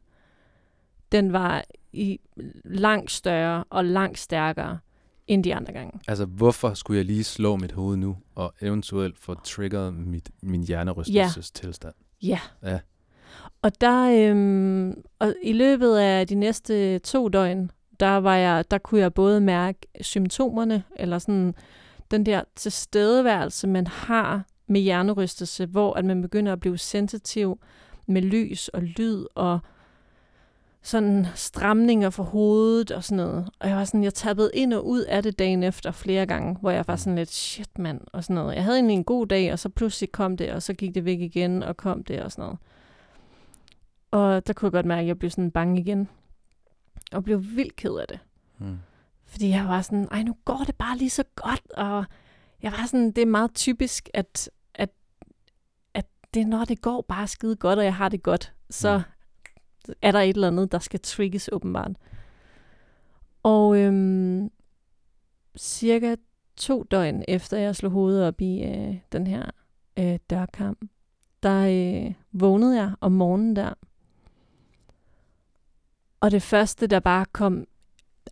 [1.12, 2.20] Den var i
[2.64, 4.78] langt større og langt stærkere
[5.26, 6.00] end de andre gange.
[6.08, 10.62] Altså, hvorfor skulle jeg lige slå mit hoved nu, og eventuelt få triggeret mit, min
[10.62, 11.94] hjernerystelsestilstand?
[12.22, 12.40] Ja.
[12.62, 12.80] Ja.
[13.62, 18.78] Og der, øhm, og i løbet af de næste to døgn, der, var jeg, der
[18.78, 21.54] kunne jeg både mærke symptomerne, eller sådan
[22.10, 27.60] den der tilstedeværelse, man har med hjernerystelse, hvor at man begynder at blive sensitiv
[28.06, 29.58] med lys og lyd og
[30.82, 33.48] sådan stramninger for hovedet og sådan noget.
[33.60, 36.56] Og jeg var sådan, jeg tappede ind og ud af det dagen efter flere gange,
[36.60, 38.54] hvor jeg var sådan lidt, shit mand, og sådan noget.
[38.54, 41.04] Jeg havde egentlig en god dag, og så pludselig kom det, og så gik det
[41.04, 42.58] væk igen, og kom det og sådan noget.
[44.10, 46.08] Og der kunne jeg godt mærke, at jeg blev sådan bange igen.
[47.12, 48.18] Og blev vildt ked af det.
[48.58, 48.78] Mm.
[49.24, 51.70] Fordi jeg var sådan, ej, nu går det bare lige så godt.
[51.70, 52.04] Og
[52.62, 54.90] jeg var sådan, det er meget typisk, at, at,
[55.94, 59.02] at det når det går bare skide godt, og jeg har det godt, så
[60.02, 61.92] er der et eller andet, der skal trigges åbenbart.
[63.42, 64.50] Og øhm,
[65.58, 66.16] cirka
[66.56, 69.50] to døgn efter jeg slog hovedet op i øh, den her
[69.98, 70.84] øh, dørkamp,
[71.42, 73.74] der øh, vågnede jeg om morgenen der.
[76.20, 77.64] Og det første, der bare kom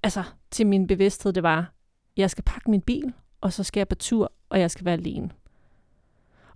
[0.03, 1.73] altså, til min bevidsthed, det var,
[2.17, 4.95] jeg skal pakke min bil, og så skal jeg på tur, og jeg skal være
[4.95, 5.31] alene.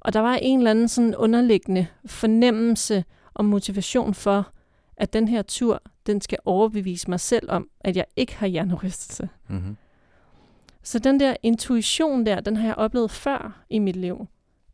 [0.01, 4.53] Og der var en eller anden sådan underliggende fornemmelse og motivation for,
[4.97, 9.29] at den her tur, den skal overbevise mig selv om, at jeg ikke har hjernerystelse.
[9.49, 9.77] Mm-hmm.
[10.83, 14.27] Så den der intuition der, den har jeg oplevet før i mit liv.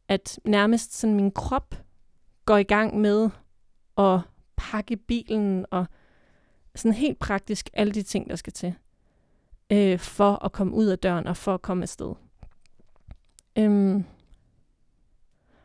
[0.09, 1.75] At nærmest sådan min krop
[2.45, 3.31] går i gang med
[3.99, 4.21] at
[4.57, 5.87] pakke bilen og
[6.77, 8.75] sådan helt praktisk alle de ting, der skal til.
[9.73, 12.15] Øh, for at komme ud af døren og for at komme afsted.
[13.59, 14.05] Øhm,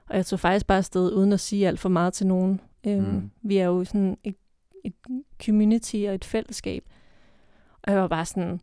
[0.09, 2.61] og jeg tog faktisk bare afsted uden at sige alt for meget til nogen.
[2.87, 3.31] Øhm, Mm.
[3.41, 4.35] Vi er jo sådan et,
[4.83, 4.93] et
[5.45, 6.83] community og et fællesskab.
[7.83, 8.61] Og jeg var bare sådan,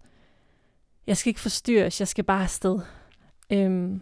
[1.07, 2.81] jeg skal ikke forstyrres, jeg skal bare afsted.
[3.53, 4.01] Øhm,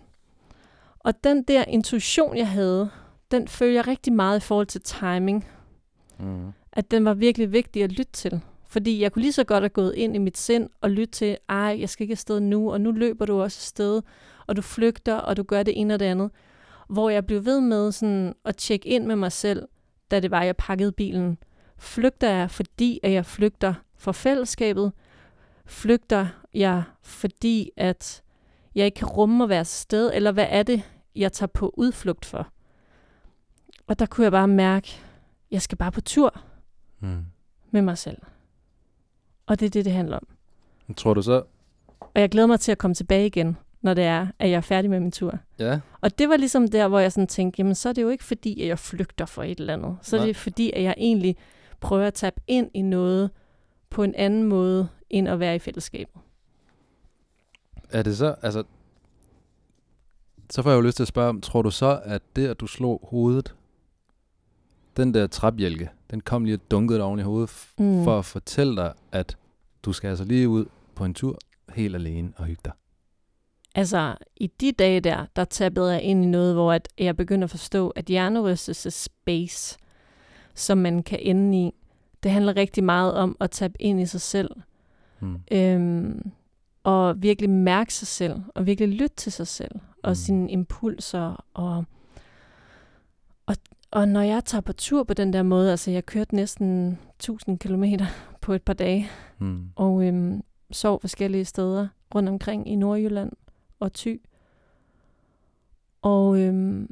[0.99, 2.91] og den der intuition, jeg havde,
[3.31, 5.47] den følger rigtig meget i forhold til timing.
[6.19, 6.53] Mm.
[6.77, 8.41] At den var virkelig vigtig at lytte til.
[8.69, 11.39] Fordi jeg kunne lige så godt have gået ind i mit sind og lytte til,
[11.49, 14.03] ej, jeg skal ikke afsted nu, og nu løber du også afsted,
[14.47, 16.31] og du flygter, og du gør det ene og det andet.
[16.89, 19.69] Hvor jeg blev ved med sådan at tjekke ind med mig selv,
[20.11, 21.39] da det var, jeg pakkede bilen.
[21.79, 24.93] Flygter jeg, fordi at jeg flygter for fællesskabet?
[25.67, 28.23] Flygter jeg, fordi at
[28.75, 30.11] jeg ikke kan rumme at være sted?
[30.15, 30.83] Eller hvad er det,
[31.17, 32.49] jeg tager på udflugt for?
[33.87, 35.01] Og der kunne jeg bare mærke,
[35.51, 36.46] jeg skal bare på tur
[37.01, 37.25] Mm.
[37.71, 38.19] med mig selv.
[39.47, 40.27] Og det er det, det handler om.
[40.97, 41.43] Tror du så?
[42.01, 44.61] Og jeg glæder mig til at komme tilbage igen, når det er, at jeg er
[44.61, 45.39] færdig med min tur.
[45.59, 45.81] Ja.
[46.01, 48.25] Og det var ligesom der, hvor jeg sådan tænkte, jamen så er det jo ikke
[48.25, 49.97] fordi, at jeg flygter for et eller andet.
[50.03, 50.27] Så er Nej.
[50.27, 51.37] det fordi, at jeg egentlig
[51.81, 53.31] prøver at tabe ind i noget
[53.91, 56.23] på en anden måde, end at være i fællesskabet.
[57.91, 58.65] Er det så, altså...
[60.51, 62.61] Så får jeg jo lyst til at spørge om, tror du så, at det, at
[62.61, 63.55] du slog hovedet,
[64.97, 68.05] den der trapjælke, den kom lige og dunkede dig oven i hovedet, Mm.
[68.05, 69.37] for at fortælle dig, at
[69.83, 71.39] du skal altså lige ud på en tur
[71.75, 72.73] helt alene og hygge dig?
[73.75, 77.45] altså i de dage der, der tappede jeg ind i noget, hvor at jeg begyndte
[77.45, 79.79] at forstå, at hjernerystelse space,
[80.55, 81.71] som man kan ende i,
[82.23, 84.51] det handler rigtig meget om at tabe ind i sig selv.
[85.21, 85.37] Mm.
[85.53, 86.31] Øhm,
[86.85, 90.15] og virkelig mærke sig selv, og virkelig lytte til sig selv, og Mm.
[90.15, 91.45] sine impulser.
[91.55, 91.85] Og,
[93.97, 97.59] og, når jeg tager på tur på den der måde, altså jeg kørte næsten 1000
[97.59, 98.07] kilometer
[98.43, 99.71] på et par dage, Mm.
[99.77, 103.33] og øhm, sov forskellige steder rundt omkring i Nordjylland
[103.81, 104.21] og Thy.
[106.03, 106.91] Og, øhm,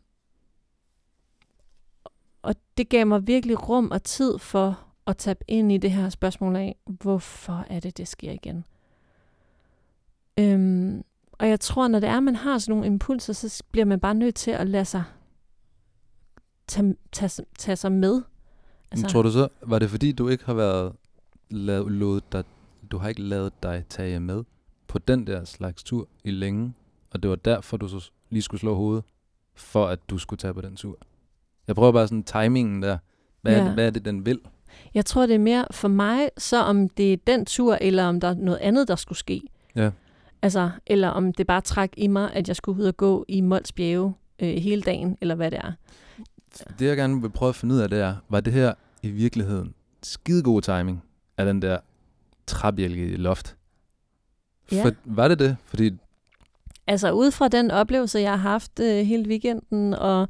[2.43, 6.09] og det gav mig virkelig rum og tid for at tabe ind i det her
[6.09, 8.65] spørgsmål af, hvorfor er det, det sker igen?
[10.39, 13.85] Øhm, og jeg tror, når det er, at man har sådan nogle impulser, så bliver
[13.85, 15.05] man bare nødt til at lade sig
[16.67, 18.23] tage, tage, tage sig med.
[18.91, 19.07] Altså.
[19.07, 20.93] Tror du så, var det fordi, du ikke har været
[21.51, 22.45] lavet, lovet dig,
[22.91, 24.45] du har ikke lavet dig tage med
[24.87, 26.73] på den der slags tur i længe,
[27.11, 29.05] og det var derfor, du så lige skulle slå hovedet,
[29.55, 30.99] for at du skulle tage på den tur?
[31.67, 32.99] Jeg prøver bare sådan timingen der.
[33.43, 33.61] Hvad, ja.
[33.61, 34.41] er, det, hvad er det, den vil?
[34.95, 38.21] Jeg tror, det er mere for mig, så om det er den tur, eller om
[38.21, 39.43] der er noget andet, der skulle ske.
[39.77, 39.91] Ja.
[40.43, 43.41] Altså, eller om det bare træk i mig, at jeg skulle ud og gå i
[43.41, 45.73] Mols Bjerge øh, hele dagen, eller hvad det er.
[46.79, 49.09] Det jeg gerne vil prøve at finde ud af, det er, var det her i
[49.09, 51.03] virkeligheden skidegod timing
[51.39, 51.79] af den der
[52.47, 53.57] træbjælke i loft?
[54.73, 54.85] Ja.
[54.85, 55.57] For, var det det?
[55.65, 55.91] Fordi,
[56.87, 60.29] Altså, ud fra den oplevelse, jeg har haft øh, hele weekenden, og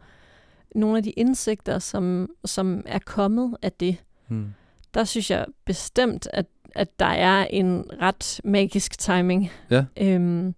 [0.75, 3.97] nogle af de indsigter, som, som er kommet af det,
[4.29, 4.55] hmm,
[4.95, 9.51] der synes jeg bestemt, at, at der er en ret magisk timing.
[9.71, 9.85] Ja.
[9.97, 10.55] Øhm,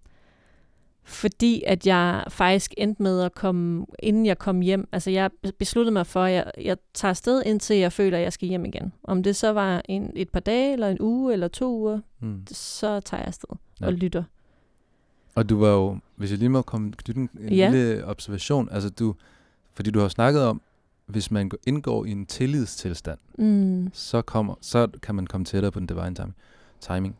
[1.08, 5.92] fordi at jeg faktisk endte med at komme, inden jeg kom hjem, altså jeg besluttede
[5.92, 8.92] mig for, at jeg, jeg tager afsted, indtil jeg føler, at jeg skal hjem igen.
[9.04, 12.42] Om det så var en, et par dage, eller en uge, eller to uger, hmm.
[12.52, 13.48] så tager jeg afsted
[13.80, 13.86] Ja.
[13.86, 14.22] og lytter.
[15.34, 17.70] Og du var jo, hvis jeg lige må komme knytte en, en Ja.
[17.70, 19.14] lille observation, altså du,
[19.74, 20.60] fordi du har snakket om,
[21.06, 23.90] hvis man går- indgår i en tillidstilstand, Mm.
[23.92, 26.34] så, kommer, så kan man komme tættere på den divine timing.
[26.80, 27.16] timing.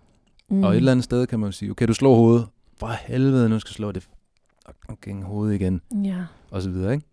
[0.48, 0.64] Mm.
[0.64, 2.46] Og et eller andet sted kan man jo sige, okay, du slår hovedet,
[2.76, 4.08] for helvede, nu skal slå det
[4.90, 6.24] fucking hoved igen, Ja.
[6.50, 7.06] og så videre, ikke?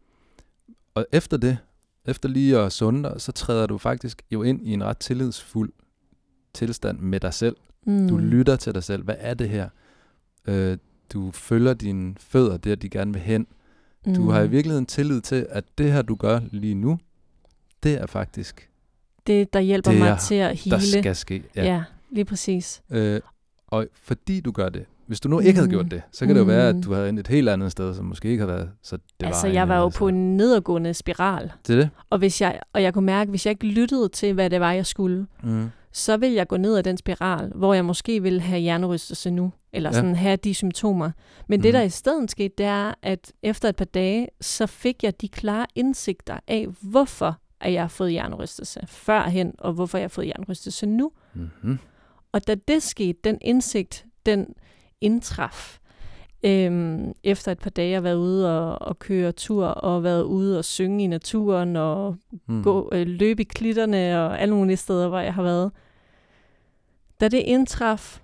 [0.96, 1.58] Og efter det,
[2.06, 5.74] efter lige at sunde dig, så træder du faktisk jo ind i en ret tillidsfuld
[6.54, 7.56] tilstand med dig selv.
[7.86, 8.08] Mm.
[8.08, 9.04] Du lytter til dig selv.
[9.04, 9.70] Hvad er det her?
[10.48, 10.78] Øh,
[11.14, 13.48] du følger dine fødder, der de gerne vil hen.
[14.06, 14.14] mm.
[14.16, 17.00] Du har i virkeligheden tillid til, at det her, du gør lige nu,
[17.84, 18.70] det er faktisk,
[19.28, 20.76] Det, der hjælper det mig til at hele.
[20.76, 21.44] der skal ske.
[21.56, 21.64] Ja.
[21.66, 22.82] ja, lige præcis.
[22.90, 23.22] Øh,
[23.74, 25.72] og fordi du gør det, hvis du nu ikke havde Mm.
[25.72, 26.84] gjort det, så kan det jo være, at Mm.
[26.84, 29.48] du havde endt et helt andet sted, som måske ikke havde været så det altså,
[29.48, 30.00] var jeg var jo altså.
[30.00, 31.52] på en nedadgående spiral.
[31.68, 31.90] Det er det?
[32.10, 34.60] Og, hvis jeg, og jeg kunne mærke, at hvis jeg ikke lyttede til, hvad det
[34.60, 35.70] var, jeg skulle, Mm.
[35.92, 39.52] så ville jeg gå ned ad den spiral, hvor jeg måske ville have hjernerystelse nu,
[39.74, 39.94] eller Ja.
[39.94, 41.12] sådan have de symptomer.
[41.48, 41.74] Men det, Mhm.
[41.78, 45.28] der i stedet skete, det er, at efter et par dage, så fik jeg de
[45.28, 50.26] klare indsigter af, hvorfor at jeg har fået hjernerystelse førhen, og hvorfor jeg har fået
[50.26, 51.12] hjernerystelse nu.
[51.34, 51.80] Mm-hmm.
[52.34, 54.54] Og da det skete, den indsigt, den
[55.02, 55.80] indtraf,
[56.44, 60.58] øhm, efter et par dage at været ude og, og køre tur, og været ude
[60.58, 62.16] og synge i naturen, og
[62.48, 62.64] Mm.
[62.64, 65.72] gå, øh, løbe i klitterne, og alle mulige steder, hvor jeg har været.
[67.20, 68.22] Da det indtraf,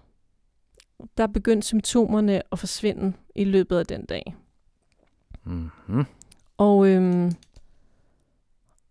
[1.18, 4.36] der begyndte symptomerne at forsvinde i løbet af den dag.
[5.44, 6.06] Mm-hmm.
[6.58, 7.32] Og, øhm,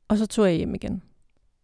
[0.08, 1.02] og så tog jeg hjem igen.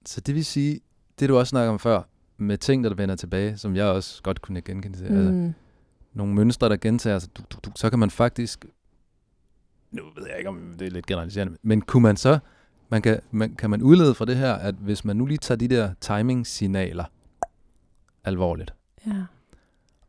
[0.06, 0.80] Så det vil sige,
[1.18, 2.02] det du også snakker om før,
[2.36, 5.16] med ting, der vender tilbage, som jeg også godt kunne genkende til, mm.
[5.16, 5.54] altså Mm.
[6.14, 8.64] nogle mønstre, der gentager sig, du, du, du, så kan man faktisk,
[9.92, 12.38] nu ved jeg ikke, om det er lidt generaliserende, men kunne man så,
[12.88, 15.58] man kan, man, kan man udlede fra det her, at hvis man nu lige tager
[15.58, 17.04] de der timing-signaler
[18.24, 18.74] alvorligt,
[19.06, 19.24] Ja.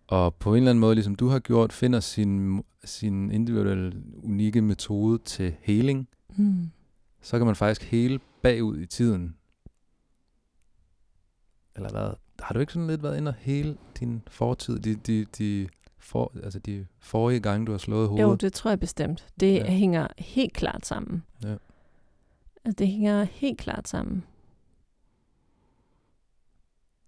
[0.07, 4.61] og på en eller anden måde, ligesom du har gjort, finder sin, sin individuelle, unikke
[4.61, 6.07] metode til healing,
[6.37, 6.69] Mm.
[7.21, 9.35] så kan man faktisk hele bagud i tiden.
[11.75, 12.09] Eller hvad?
[12.39, 16.31] Har du ikke sådan lidt været inde og hele din fortid, de, de, de, for,
[16.43, 18.23] altså de forrige gange, du har slået hovedet?
[18.23, 19.27] Jo, det tror jeg bestemt.
[19.39, 19.65] Det Ja.
[19.65, 21.23] hænger helt klart sammen.
[21.43, 21.55] Ja.
[22.65, 24.23] Altså, det hænger helt klart sammen.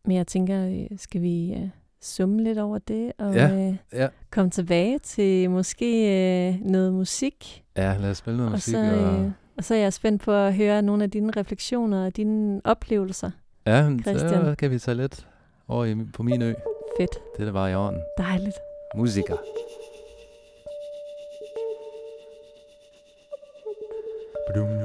[0.06, 1.69] Men jeg tænker, øh, skal vi uh,
[2.01, 4.08] summe lidt over det, og Ja, øh, ja.
[4.32, 6.08] komme tilbage til måske
[6.49, 7.63] øh, noget musik?
[7.77, 8.73] Ja, lad os spille noget Og musik.
[8.73, 12.06] så, og, øh, og så er jeg spændt på at høre nogle af dine refleksioner
[12.06, 13.32] og dine oplevelser.
[13.67, 14.56] Ja, men så Christian.
[14.56, 15.27] kan vi tage lidt
[15.67, 16.53] over i, på min ø.
[16.97, 17.12] Fedt.
[17.38, 18.01] Det der var i orden.
[18.17, 18.58] Dejligt.
[18.95, 19.38] Musiker.
[24.53, 24.76] Boom,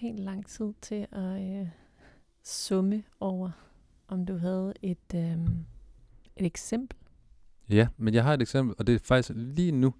[0.00, 1.68] pænt lang tid til at øh,
[2.44, 3.50] summe over,
[4.08, 5.38] om du havde et, øh,
[6.36, 6.98] et eksempel.
[7.68, 9.94] Ja, men jeg har et eksempel, og det er faktisk lige nu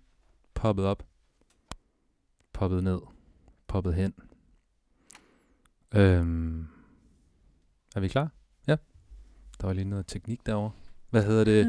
[0.55, 1.07] poppet op.
[2.53, 2.99] Poppet ned.
[3.67, 4.15] Poppet hen.
[5.95, 6.67] Øhm,
[7.97, 8.31] er vi klar?
[8.67, 8.77] Ja.
[9.61, 10.71] Der var lige noget teknik derovre.
[11.11, 11.67] Hvad hedder det?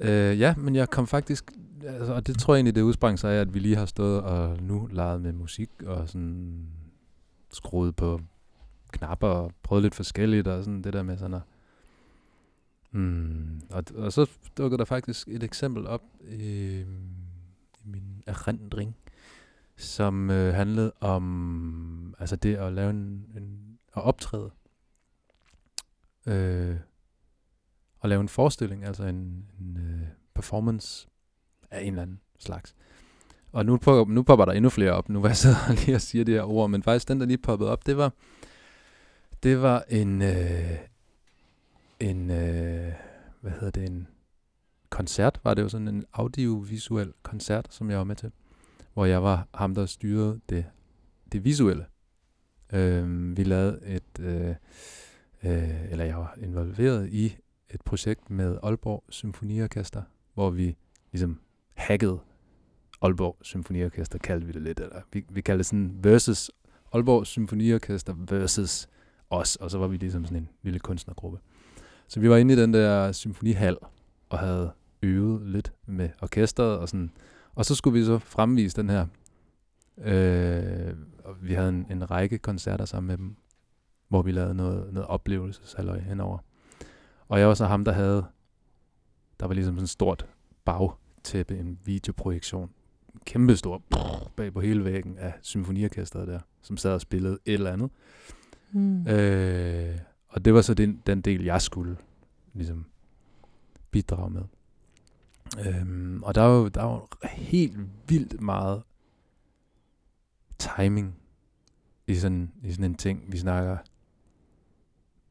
[0.08, 1.52] øh, ja, men jeg kom faktisk...
[1.86, 4.22] Altså, og det tror jeg egentlig, det udsprang sig af, at vi lige har stået
[4.22, 6.68] og nu leget med musik og sådan
[7.52, 8.20] skruet på
[8.92, 11.42] knapper og prøvet lidt forskelligt og sådan det der med sådan at
[12.94, 16.80] Mm, og, og så dukkede der faktisk et eksempel op i,
[17.80, 18.96] i min erindring,
[19.76, 24.50] som øh, handlede om altså det at lave en, en at optræde.
[26.26, 26.76] Øh,
[28.02, 31.08] at lave en forestilling, altså en, en øh, performance
[31.70, 32.74] af en eller anden slags.
[33.52, 36.00] Og nu, på, nu popper der endnu flere op, nu var jeg sidder lige og
[36.00, 38.12] siger det her ord, men faktisk den, der lige poppede op, det var,
[39.42, 40.78] det var en, øh,
[42.00, 42.92] en, øh,
[43.40, 44.06] hvad hedder det, en
[44.90, 48.32] koncert, var det jo sådan en audiovisuel koncert, som jeg var med til,
[48.94, 50.64] hvor jeg var ham, der styrede det,
[51.32, 51.86] det visuelle.
[52.72, 54.54] Øh, vi lavede et, øh,
[55.42, 57.36] øh, eller jeg var involveret i
[57.70, 60.02] et projekt med Aalborg Symfoniorkester,
[60.34, 60.76] hvor vi
[61.12, 61.40] ligesom
[61.74, 62.18] hackede
[63.02, 66.50] Aalborg Symfoniorkester, kaldte vi det lidt, eller vi, vi kaldte det sådan versus
[66.92, 68.88] Aalborg Symfoniorkester versus
[69.30, 71.38] os, og så var vi ligesom sådan en lille kunstnergruppe.
[72.08, 73.76] Så vi var inde i den der symfonihal
[74.28, 77.10] og havde øvet lidt med orkestret og sådan.
[77.54, 79.06] Og så skulle vi så fremvise den her.
[79.98, 83.36] Øh, og vi havde en, en række koncerter sammen med dem,
[84.08, 86.38] hvor vi lavede noget, noget oplevelseshalløj henover.
[87.28, 88.24] Og jeg var så ham, der havde,
[89.40, 90.26] der var ligesom sådan et stort
[90.64, 92.70] bagtæppe, en videoprojektion,
[93.26, 93.82] kæmpe stor
[94.36, 97.90] bag på hele væggen af symfoniorkestret der, som sad og spillede et eller andet.
[98.72, 99.06] Mm.
[99.06, 101.96] Øh, og det var så den, den del, jeg skulle
[102.54, 102.86] ligesom
[103.90, 104.42] bidrage med.
[105.66, 107.76] Øhm, og der var der var helt
[108.08, 108.82] vildt meget
[110.58, 111.14] timing
[112.06, 113.32] i sådan, i sådan en ting.
[113.32, 113.76] Vi snakker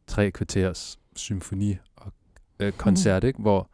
[0.08, 2.14] tre kvarters symfoni og
[2.60, 3.28] øh, koncert, mm.
[3.28, 3.40] ikke?
[3.40, 3.70] Hvor,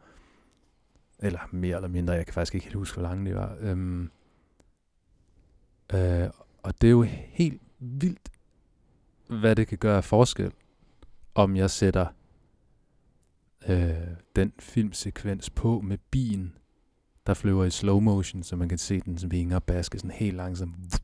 [1.18, 3.56] eller mere eller mindre, jeg kan faktisk ikke helt huske, hvor langt det var.
[3.60, 4.10] Øhm,
[5.94, 6.30] øh,
[6.62, 8.28] og det er jo helt vildt,
[9.28, 10.52] hvad det kan gøre af forskel
[11.34, 12.06] om jeg sætter
[13.68, 16.56] øh, den filmsekvens på med bilen,
[17.26, 20.36] der flyver i slow motion, så man kan se den som vinger baske sådan helt
[20.36, 21.02] langsomt.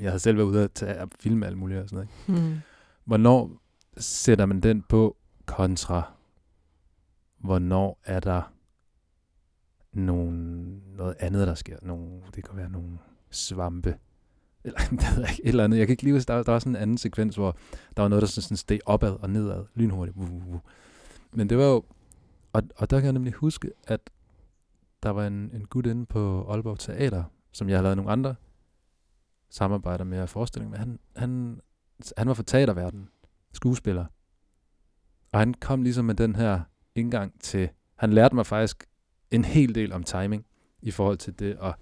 [0.00, 2.42] Jeg har selv været ude og tage og filme alt muligt og sådan noget.
[2.44, 2.58] Mm.
[3.04, 3.50] Hvornår
[3.96, 5.16] sætter man den på
[5.46, 6.12] kontra,
[7.38, 8.52] hvornår er der
[9.92, 11.76] nogen, noget andet, der sker?
[11.82, 12.98] Nogle, det kan være nogle
[13.30, 13.98] svampe,
[14.64, 15.78] eller det ved jeg ikke, et eller andet.
[15.78, 17.56] Jeg kan ikke lige huske, der, der var sådan en anden sekvens, hvor
[17.96, 20.16] der var noget, der sådan steg opad og nedad, lynhurtigt.
[21.32, 21.84] Men det var jo,
[22.52, 24.10] og, og der kan jeg nemlig huske, at
[25.02, 28.34] der var en, en gut inde på Aalborg Teater, som jeg har lavet nogle andre
[29.50, 30.78] samarbejder med og forestilling med.
[30.78, 31.60] Han, han,
[32.16, 33.08] han var fra teaterverdenen,
[33.52, 34.06] skuespiller.
[35.32, 36.60] Og han kom ligesom med den her
[36.94, 38.86] indgang til, han lærte mig faktisk
[39.30, 40.46] en hel del om timing
[40.82, 41.74] i forhold til det, og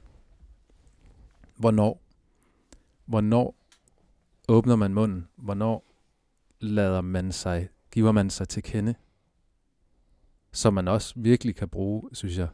[1.57, 2.03] hvornår
[3.05, 3.55] hvornår
[4.49, 5.29] åbner man munden?
[5.37, 5.85] Hvornår
[6.61, 8.95] lader man sig, giver man sig til kende?
[10.53, 12.49] Som man også virkelig kan bruge, synes jeg,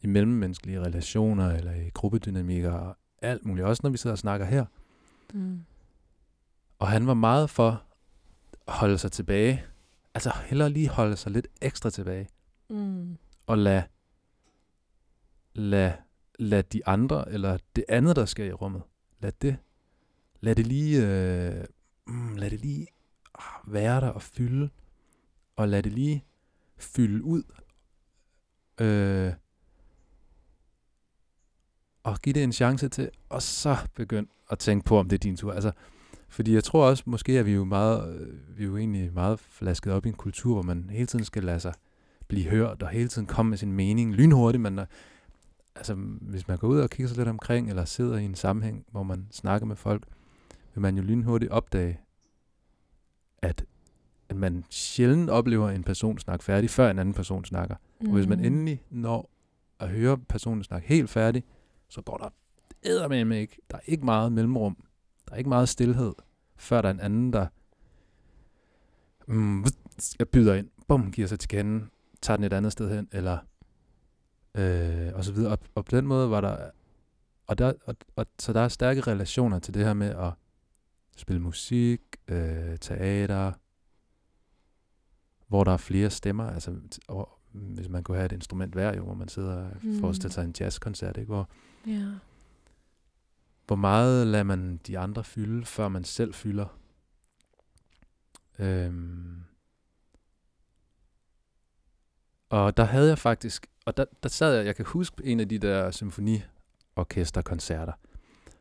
[0.00, 3.66] i mellemmenneskelige relationer, eller i gruppedynamikker, og alt muligt.
[3.66, 4.64] Også når vi sidder og snakker her.
[5.32, 5.60] Mm.
[6.78, 7.82] Og han var meget for
[8.66, 9.64] at holde sig tilbage.
[10.14, 12.28] Altså hellere lige holde sig lidt ekstra tilbage.
[12.68, 13.16] Mm
[13.48, 13.82] at lade,
[15.54, 15.92] lad,
[16.38, 18.82] lade de andre, eller det andet, der sker i rummet,
[19.20, 19.56] lad det,
[20.40, 21.64] lad det lige, øh,
[22.06, 22.86] mm, lad det lige
[23.34, 24.70] ah, være der og fylde,
[25.56, 26.24] og lad det lige
[26.76, 27.42] fylde ud,
[28.80, 29.32] øh,
[32.02, 35.20] og give det en chance til, og så begynd at tænke på, om det er
[35.20, 35.52] din tur.
[35.52, 35.72] Altså,
[36.28, 39.40] fordi jeg tror også, måske er vi jo meget, øh, vi er jo egentlig meget
[39.40, 41.74] flasket op i en kultur, hvor man hele tiden skal lade sig
[42.32, 44.80] blive hørt, og hele tiden komme med sin mening lynhurtigt, men
[45.76, 48.84] altså, hvis man går ud og kigger sig lidt omkring, eller sidder i en sammenhæng,
[48.90, 50.06] hvor man snakker med folk,
[50.74, 52.00] vil man jo lynhurtigt opdage,
[53.42, 53.64] at,
[54.28, 57.76] at man sjældent oplever en person snakke færdig, før en anden person snakker.
[58.00, 58.06] Mm.
[58.06, 58.44] Og hvis man Mm.
[58.44, 59.30] endelig når
[59.80, 61.44] at høre personen snakke helt færdig,
[61.88, 62.28] så går der
[62.82, 63.56] eddermame ikke.
[63.70, 64.76] Der er ikke meget mellemrum.
[65.28, 66.12] Der er ikke meget stillhed,
[66.56, 67.46] før der er en anden, der
[69.26, 69.64] mm,
[70.32, 70.68] byder ind.
[70.88, 71.86] bum, giver sig til kende,
[72.22, 73.38] tager den et andet sted hen, eller
[74.54, 75.52] øh, og så videre.
[75.52, 76.70] Og, og på den måde var der,
[77.46, 80.32] og der, og, og, så der er stærke relationer til det her med at
[81.16, 83.52] spille musik, øh, teater,
[85.48, 86.76] hvor der er flere stemmer, altså
[87.08, 90.00] og, hvis man kunne have et instrument hver, jo, hvor man sidder og Mm.
[90.00, 91.32] forestiller sig en jazzkoncert, ikke?
[91.32, 91.48] Hvor,
[91.86, 92.12] Ja.
[93.66, 96.78] hvor meget lader man de andre fylde, før man selv fylder.
[98.58, 99.44] Øhm.
[102.52, 105.48] Og der havde jeg faktisk, og der, der sad jeg, jeg kan huske en af
[105.48, 107.92] de der symfoniorkesterkoncerter.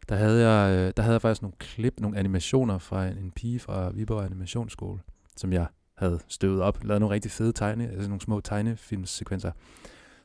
[0.10, 3.32] Der havde jeg, øh, der havde jeg faktisk nogle klip, nogle animationer fra en, en
[3.32, 5.00] pige fra Viborg Animationsskole,
[5.38, 5.68] som jeg
[5.98, 9.52] havde støvet op, lavet nogle rigtig fede tegne, altså nogle små tegnefilmsekvenser,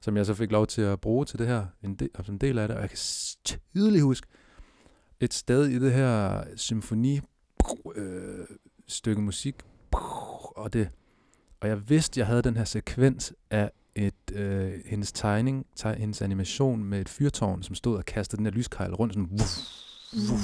[0.01, 2.41] som jeg så fik lov til at bruge til det her, en del, som en
[2.41, 2.99] del af det, og jeg kan
[3.45, 4.27] tydeligt huske
[5.21, 7.21] et sted i det her symfoni
[7.95, 8.47] øh,
[8.87, 9.63] stykke musik,
[10.57, 10.89] og det,
[11.61, 16.23] og jeg vidste, jeg havde den her sekvens af et, øh, hendes tegning, teg, hendes
[16.23, 19.57] animation med et fyrtårn, som stod og kastede den her lyskejl rundt, sådan, wuff,
[20.15, 20.43] wuff,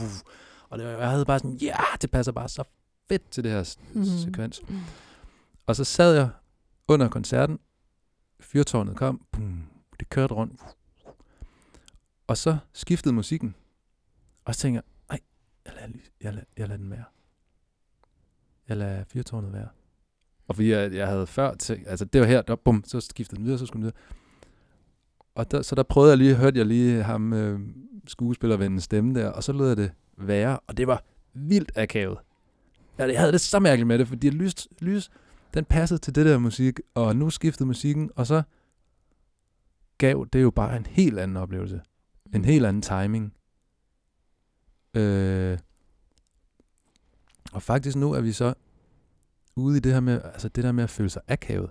[0.00, 0.22] wuff.
[0.68, 2.64] og det, jeg havde bare sådan, ja, det passer bare så
[3.08, 4.04] fedt til det her Mhm.
[4.04, 4.60] sekvens.
[4.68, 4.78] Mm.
[5.66, 6.28] Og så sad jeg
[6.88, 7.58] under koncerten,
[8.40, 9.64] fyrtårnet kom, boom,
[10.00, 10.60] det kørte rundt,
[12.26, 13.54] og så skiftede musikken,
[14.44, 15.20] og så tænkte jeg, ej,
[15.66, 17.04] jeg lader, jeg lader, jeg lader den være.
[18.68, 19.68] Jeg lader fyrtårnet være.
[20.52, 23.36] Og fordi jeg, jeg havde før tænkt, altså det var her, der, bum, så skiftede
[23.36, 23.96] den videre, så skulle den videre.
[25.34, 27.60] Og der, så der prøvede jeg lige, hørte jeg lige ham, øh,
[28.06, 32.18] skuespillervendens stemme der, og så lød jeg det være, og det var vildt akavet.
[32.98, 35.10] Ja, jeg havde det så mærkeligt med det, fordi lys, lys,
[35.54, 38.42] den passede til det der musik, og nu skiftede musikken, og så
[39.98, 41.80] gav det jo bare en helt anden oplevelse.
[42.34, 43.34] En helt anden timing.
[44.94, 45.58] Øh,
[47.52, 48.54] og faktisk nu er vi så
[49.56, 51.70] ude i det her med, altså det der med at føle sig akavet.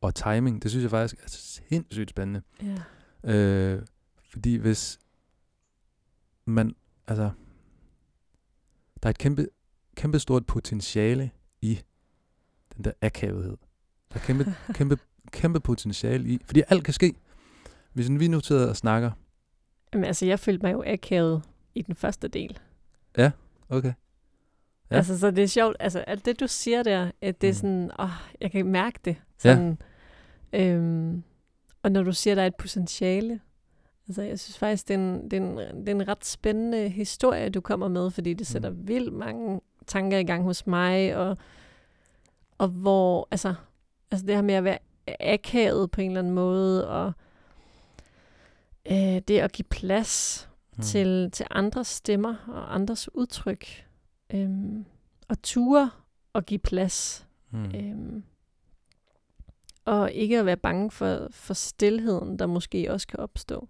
[0.00, 2.42] Og timing, det synes jeg faktisk er sindssygt spændende.
[3.24, 3.34] Ja.
[3.34, 3.82] Øh,
[4.30, 4.98] fordi hvis
[6.44, 6.74] man,
[7.06, 7.30] altså,
[9.02, 9.46] der er et kæmpe,
[9.96, 11.30] kæmpe stort potentiale
[11.60, 11.80] i
[12.76, 13.56] den der akavethed.
[14.12, 14.98] Der er kæmpe, kæmpe,
[15.30, 17.14] kæmpe potentiale i, fordi alt kan ske.
[17.92, 19.10] Hvis vi nu sidder og snakker,
[19.92, 21.42] Jamen, altså, jeg følte mig jo akavet
[21.74, 22.58] i den første del.
[23.68, 23.92] okay,
[24.92, 24.96] Ja.
[24.96, 24.98] Ja.
[24.98, 25.76] Altså, så det er sjovt.
[25.80, 27.54] Altså, alt det, du siger der, at det er Mm.
[27.56, 28.08] sådan, åh,
[28.40, 29.16] jeg kan mærke det.
[29.44, 29.54] Ja.
[29.54, 29.78] Sådan,
[30.52, 31.22] øhm,
[31.82, 33.40] og når du siger, der er et potentiale,
[34.08, 35.40] altså, jeg synes faktisk, det er, en, det, er
[35.70, 38.88] en, det er en ret spændende historie, du kommer med, fordi det sætter Mm.
[38.88, 41.36] vildt mange tanker i gang hos mig, og,
[42.58, 43.54] og hvor, altså,
[44.10, 44.78] altså det her med at være
[45.20, 47.12] akavet på en eller anden måde, og
[48.90, 50.82] øh, det at give plads Hmm.
[50.82, 53.84] til, til andres stemmer og andres udtryk.
[54.34, 54.84] Øhm,
[55.28, 55.90] og ture
[56.32, 57.26] og give plads.
[57.50, 57.64] hmm.
[57.74, 58.22] Øhm,
[59.84, 63.68] og ikke at være bange for, for stillheden, der måske også kan opstå.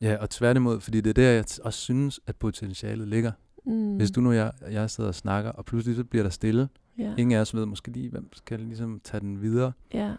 [0.00, 3.32] Ja, og tværtimod, fordi det er der, jeg også synes, at potentialet ligger.
[3.66, 3.96] Mm.
[3.96, 6.68] Hvis du nu jeg, jeg sidder og snakker, og pludselig så bliver der stille.
[6.98, 9.72] Ja, Ingen af os ved måske lige, hvem skal ligesom tage den videre.
[9.94, 10.14] ja.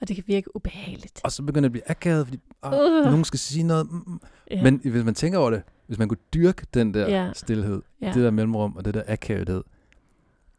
[0.00, 1.20] Og det kan virke ubehageligt.
[1.24, 3.04] Og så begynder det at blive akavet, fordi åh, Uh.
[3.04, 3.90] nogen skal sige noget.
[3.90, 4.20] Mm, mm.
[4.50, 4.62] Ja.
[4.62, 7.30] Men hvis man tænker over det, hvis man kunne dyrke den der Ja.
[7.34, 8.06] stillhed, ja.
[8.06, 9.62] det der mellemrum og det der akavethed,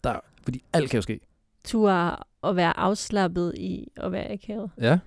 [0.03, 1.19] der, fordi alt kan jo ske.
[1.65, 4.69] Ture at være afslappet i at være akavet.
[4.81, 4.99] Ja,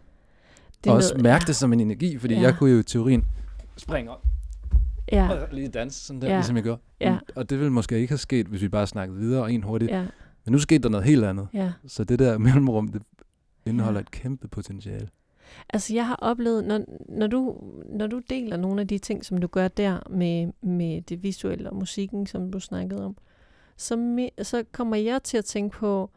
[0.85, 1.47] Det og også mærke ja.
[1.47, 2.41] det som en energi, fordi Ja.
[2.41, 3.25] jeg kunne jo i teorien
[3.77, 4.25] springe op
[5.13, 6.35] Ja, og lige danse sådan der, Ja.
[6.35, 6.77] ligesom jeg gør.
[7.01, 7.19] Ja.
[7.37, 9.91] Og det ville måske ikke have sket, hvis vi bare snakkede videre og en hurtigt.
[9.91, 10.07] ja,
[10.45, 11.49] Men nu skete der noget helt andet.
[11.55, 11.73] ja.
[11.87, 13.03] Så det der mellemrum, det
[13.67, 14.03] indeholder Ja.
[14.03, 15.09] et kæmpe potentiale.
[15.69, 19.39] Altså jeg har oplevet, når, når, du, når du deler nogle af de ting, som
[19.39, 23.17] du gør der med, med det visuelle og musikken, som du snakkede om,
[23.77, 26.11] så, me, så kommer jeg til at tænke på,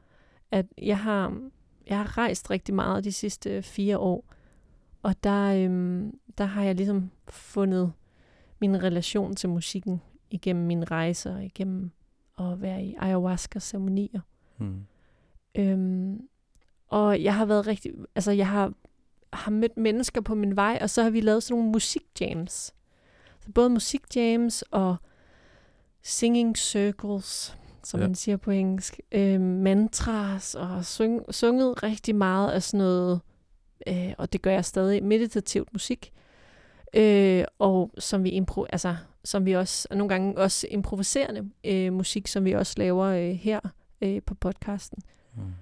[0.52, 1.50] at jeg har,
[1.88, 4.26] jeg har rejst rigtig meget de sidste fire år,
[5.04, 7.94] og der, øhm, der har jeg ligesom fundet
[8.60, 11.92] min relation til musikken igennem mine rejser, igennem
[12.40, 14.22] at være i ayahuasca-ceremonier.
[14.58, 14.86] Hmm.
[15.56, 16.28] Øhm,
[16.88, 18.74] og jeg har været rigtig, altså jeg har,
[19.36, 22.74] har mødt mennesker på min vej, og så har vi lavet sådan nogle musikjams.
[23.40, 24.96] Så både musikjams og
[26.04, 28.08] singing circles, som Ja.
[28.08, 33.22] man siger på engelsk, øh, mantras, og syng, sunget rigtig meget af sådan noget,
[33.88, 36.14] øh, og det gør jeg stadig, meditativt musik,
[36.94, 41.94] øh, og som vi, impro, altså, som vi også, og nogle gange også improviserende øh,
[41.94, 43.60] musik, som vi også laver øh, her
[44.02, 44.98] øh, på podcasten.
[45.34, 45.54] Hmm.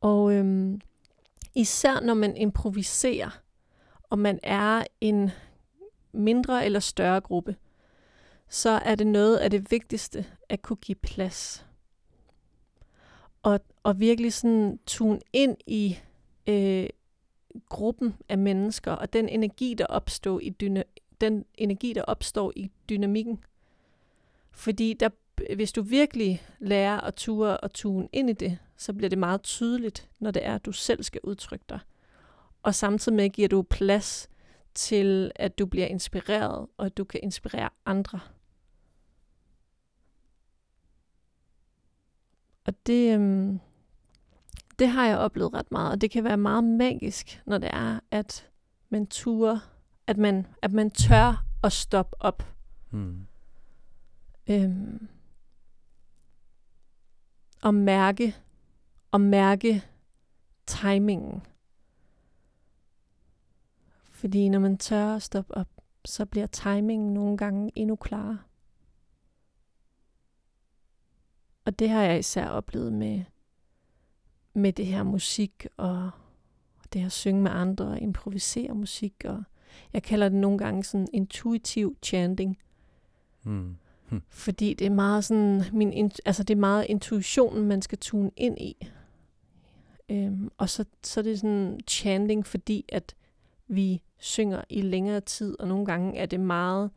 [0.00, 0.80] Og øhm,
[1.54, 3.40] især når man improviserer,
[4.02, 5.30] og man er en
[6.12, 7.56] mindre eller større gruppe,
[8.48, 11.66] så er det noget af det vigtigste at kunne give plads.
[13.42, 15.98] Og, og virkelig sådan tune ind i
[16.46, 16.86] øh,
[17.68, 22.70] gruppen af mennesker, og den energi, der opstår i dyna- den energi, der opstår i
[22.88, 23.44] dynamikken.
[24.50, 25.08] Fordi der,
[25.54, 29.42] hvis du virkelig lærer at ture og tune ind i det, så bliver det meget
[29.42, 31.78] tydeligt, når det er, at du selv skal udtrykke dig.
[32.62, 34.28] Og samtidig med giver du plads
[34.74, 38.20] til, at du bliver inspireret, og at du kan inspirere andre.
[42.66, 43.60] Og det, øhm,
[44.78, 48.00] det har jeg oplevet ret meget, og det kan være meget magisk, når det er,
[48.10, 48.48] at
[48.88, 49.58] man turer,
[50.06, 52.54] at man, at man tør at stoppe op.
[52.90, 53.26] Mm.
[54.50, 55.08] Øhm,
[57.64, 58.36] at mærke,
[59.12, 59.84] at mærke
[60.66, 61.42] timingen.
[64.10, 65.68] Fordi når man tør at stoppe op,
[66.04, 68.38] så bliver timingen nogle gange endnu klarere.
[71.64, 73.24] Og det har jeg især oplevet med,
[74.54, 76.10] med det her musik og
[76.92, 79.14] det her synge med andre og improvisere musik.
[79.24, 79.42] Og
[79.92, 82.58] jeg kalder det nogle gange sådan intuitiv chanting.
[83.42, 83.76] Mm.
[84.28, 88.58] Fordi det er meget sådan, min, altså det er meget intuitionen, man skal tune ind
[88.58, 88.88] i.
[90.08, 93.14] Øhm, og så, så er det sådan chanting, fordi at
[93.66, 96.90] vi synger i længere tid, og nogle gange er det meget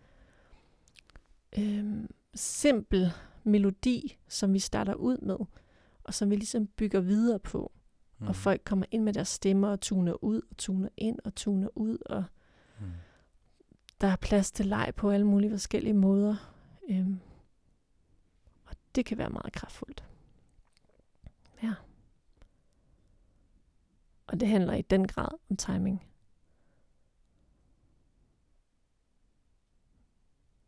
[1.57, 3.11] øhm, simpel
[3.43, 5.37] melodi, som vi starter ud med,
[6.03, 7.71] og som vi ligesom bygger videre på.
[8.19, 8.27] Mm.
[8.27, 11.67] Og folk kommer ind med deres stemmer og tuner ud, og tuner ind og tuner
[11.75, 12.23] ud, og
[12.79, 12.85] mm.
[14.01, 16.56] der er plads til leg på alle mulige forskellige måder.
[16.89, 17.19] Øhm,
[18.65, 20.03] og det kan være meget kraftfuldt.
[21.63, 21.73] Ja.
[24.27, 26.03] Og det handler i den grad om timing.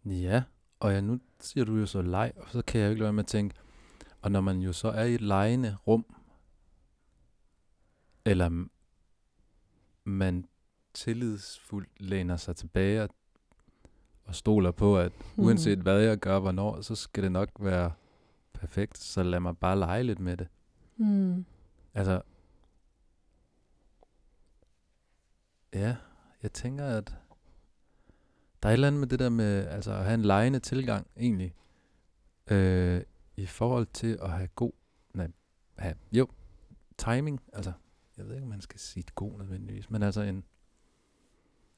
[0.05, 0.43] Ja,
[0.79, 3.13] og ja, nu siger du jo så leg, og så kan jeg jo ikke lade
[3.13, 3.55] med at tænke,
[4.21, 6.15] og når man jo så er i et lejende rum,
[8.25, 8.67] eller
[10.03, 10.47] man
[10.93, 13.09] tillidsfuldt læner sig tilbage og,
[14.29, 15.43] og stoler på, at mm.
[15.43, 17.91] uanset hvad jeg gør, hvornår, så skal det nok være
[18.53, 20.47] perfekt, så lad mig bare lege lidt med det.
[20.97, 21.45] Mm.
[21.93, 22.21] Altså,
[25.73, 25.95] ja,
[26.43, 27.15] jeg tænker, at
[28.63, 31.07] der er et eller andet med det der med altså at have en lejende tilgang,
[31.17, 31.53] egentlig,
[32.51, 33.01] øh,
[33.37, 34.71] i forhold til at have god,
[35.13, 35.27] nej,
[35.77, 36.27] have, jo,
[36.97, 37.71] timing, altså,
[38.17, 40.43] jeg ved ikke, om man skal sige god nødvendigvis, men altså en,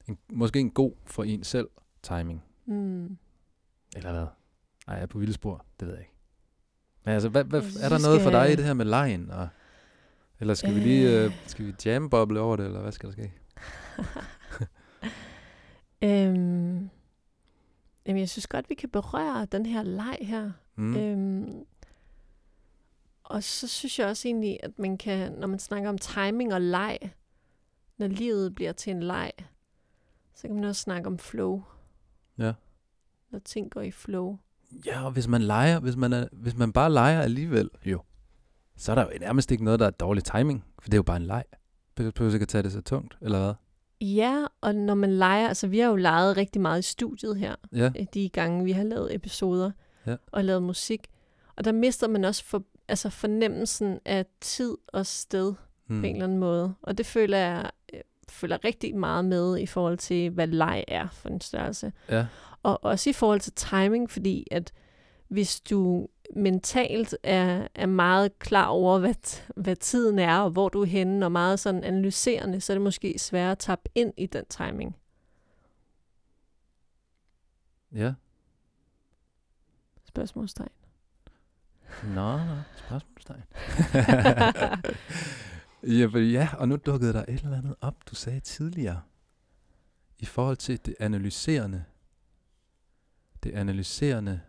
[0.08, 1.68] en måske en god for en selv
[2.02, 2.44] timing.
[2.66, 3.18] Mm.
[3.96, 4.26] Eller hvad?
[4.86, 6.14] Nej, jeg er på vildspor, det ved jeg ikke.
[7.04, 9.30] Men altså, hvad, hvad, er der noget for dig i det her med lejen?
[9.30, 9.48] Og,
[10.40, 10.76] eller skal øh.
[10.76, 13.32] vi lige øh, skal vi jamboble over det, eller hvad skal der ske?
[16.08, 16.90] øhm,
[18.06, 20.52] jamen, jeg synes godt, vi kan berøre den her leg her.
[20.76, 20.96] Mm.
[20.96, 21.64] Øhm,
[23.24, 26.60] og så synes jeg også egentlig, at man kan, når man snakker om timing og
[26.60, 26.98] leg,
[27.98, 29.32] når livet bliver til en leg,
[30.34, 31.62] så kan man også snakke om flow.
[32.38, 32.52] Ja.
[33.30, 34.38] Når ting går i flow.
[34.86, 38.02] Ja, og hvis man leger, hvis man, er, hvis man bare leger alligevel, jo,
[38.76, 41.02] så er der jo nærmest ikke noget, der er dårlig timing, for det er jo
[41.02, 41.44] bare en leg.
[41.98, 43.54] Du behøver ikke at tage det så tungt, eller hvad?
[44.00, 47.54] Ja, og når man leger, altså vi har jo leget rigtig meget i studiet her,
[47.72, 47.90] ja.
[47.98, 49.70] Øh, de gange vi har lavet episoder
[50.06, 50.16] ja.
[50.32, 51.08] og lavet musik.
[51.56, 55.54] Og der mister man også for, altså fornemmelsen af tid og sted
[55.86, 56.00] hmm.
[56.00, 56.74] på en eller anden måde.
[56.82, 57.70] Og det føler jeg
[58.32, 61.92] føler rigtig meget med i forhold til, hvad leg er for en størrelse.
[62.08, 62.26] Ja.
[62.62, 64.72] Og også i forhold til timing, fordi at
[65.28, 70.82] hvis du mentalt er, er meget klar over, hvad, hvad tiden er, og hvor du
[70.82, 74.26] er henne, og meget sådan analyserende, så er det måske svært at tappe ind i
[74.26, 74.96] den timing.
[77.94, 78.12] Ja.
[80.08, 80.68] Spørgsmålstegn.
[82.02, 83.42] Nå, nå, spørgsmålstegn.
[85.82, 89.02] ja, for ja, og nu dukkede der et eller andet op, du sagde tidligere,
[90.18, 91.84] i forhold til det analyserende,
[93.42, 94.40] det analyserende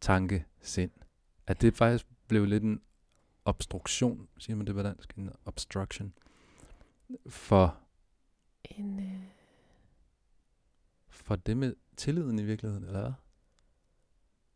[0.00, 0.90] tanke, sind.
[1.46, 2.80] At det faktisk blev lidt en
[3.44, 6.12] obstruktion, siger man det på dansk, en obstruction,
[7.28, 7.78] for,
[8.64, 9.22] en, øh...
[11.08, 13.12] for det med tilliden i virkeligheden, eller hvad?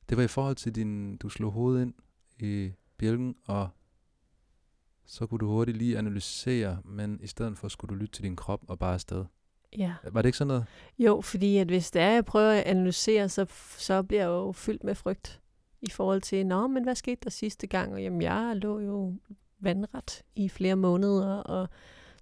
[0.08, 1.94] Det var i forhold til din, du slog hovedet ind
[2.38, 3.70] i bjælken, og
[5.06, 8.36] så kunne du hurtigt lige analysere, men i stedet for skulle du lytte til din
[8.36, 9.24] krop og bare afsted.
[9.78, 9.94] Ja.
[10.12, 10.64] Var det ikke sådan noget?
[10.98, 13.46] Jo, fordi at hvis det er, jeg prøver at analysere, så,
[13.78, 15.40] så bliver jeg jo fyldt med frygt
[15.82, 17.92] i forhold til, nå, men hvad skete der sidste gang?
[17.92, 19.14] Og jamen, jeg lå jo
[19.60, 21.68] vandret i flere måneder, og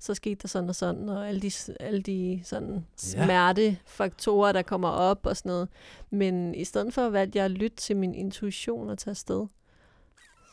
[0.01, 4.89] så skete der sådan og sådan, og alle de, alle de sådan smertefaktorer, der kommer
[4.89, 5.68] op og sådan noget.
[6.11, 9.47] Men i stedet for valgte jeg at lytte til min intuition og tage afsted.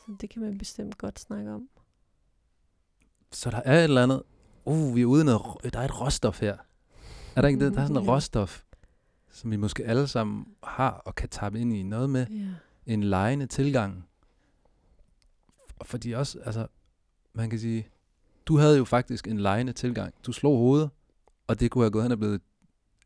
[0.06, 1.70] Så det kan man bestemt godt snakke om.
[3.32, 4.24] Så der er et eller andet,
[4.66, 6.58] uh, vi er ude i noget, der er et råstof her.
[7.36, 7.74] Er der ikke det?
[7.74, 8.62] Der er sådan et råstof,
[9.32, 11.84] som vi måske alle sammen har og kan tappe ind i.
[11.84, 12.46] Noget med Ja.
[12.94, 14.06] en lejende tilgang.
[15.86, 16.68] Fordi også, altså,
[17.34, 17.88] man kan sige,
[18.46, 20.14] du havde jo faktisk en lejende tilgang.
[20.26, 20.90] Du slog hovedet,
[21.48, 22.42] og det kunne have gået hen og blevet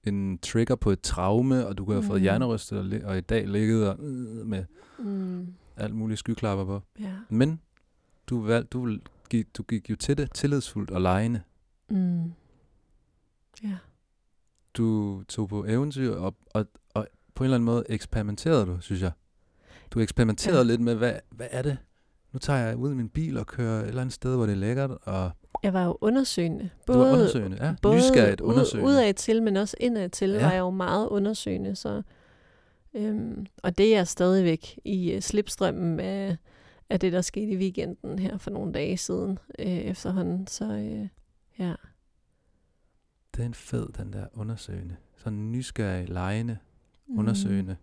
[0.03, 2.23] en trigger på et traume, og du kunne have fået Mm.
[2.23, 4.65] hjernerystet, og, og i dag ligget og, øh, med
[4.99, 5.53] Mm.
[5.77, 6.81] alt muligt skyklapper på.
[6.99, 7.11] Ja.
[7.29, 7.59] Men
[8.29, 8.97] du, valg, du,
[9.29, 11.41] gik, du gik jo til det tillidsfuldt og lejende.
[11.89, 12.33] Mm.
[13.63, 13.75] Ja.
[14.73, 19.01] Du tog på eventyr, og, og, og på en eller anden måde eksperimenterede du, synes
[19.01, 19.11] jeg.
[19.91, 20.63] Du eksperimenterede Ja.
[20.63, 21.77] lidt med, hvad, hvad er det?
[22.31, 24.51] Nu tager jeg ud i min bil og kører et eller andet sted, hvor det
[24.53, 25.31] er lækkert, og
[25.63, 26.69] Jeg var jo undersøgende.
[26.87, 27.65] du var undersøgende.
[27.65, 28.89] Ja, både nysgerrigt ud- undersøgende.
[28.91, 30.41] Udad til, men også indad til, Ja.
[30.45, 31.75] var jeg jo meget undersøgende.
[31.75, 32.01] Så,
[32.93, 36.37] øhm, og det er jeg stadigvæk i uh, slipstrømmen af,
[36.93, 40.47] af det, der skete i weekenden her for nogle dage siden øh, efterhånden.
[40.47, 41.07] Så øh,
[41.59, 41.75] ja.
[43.35, 44.95] Det er en fed, den der undersøgende.
[45.17, 46.57] Sådan nysgerrig, lejende,
[47.07, 47.19] Mm.
[47.19, 47.75] undersøgende.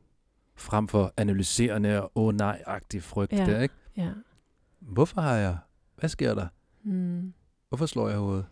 [0.54, 3.46] Frem for analyserende og åh nej-agtig frygt Ja.
[3.46, 3.74] der, ikke?
[3.96, 4.10] Ja.
[4.78, 5.58] Hvorfor har jeg...
[5.96, 6.48] Hvad sker der?
[6.82, 7.32] Mm.
[7.68, 8.46] Hvorfor slår jeg hovedet?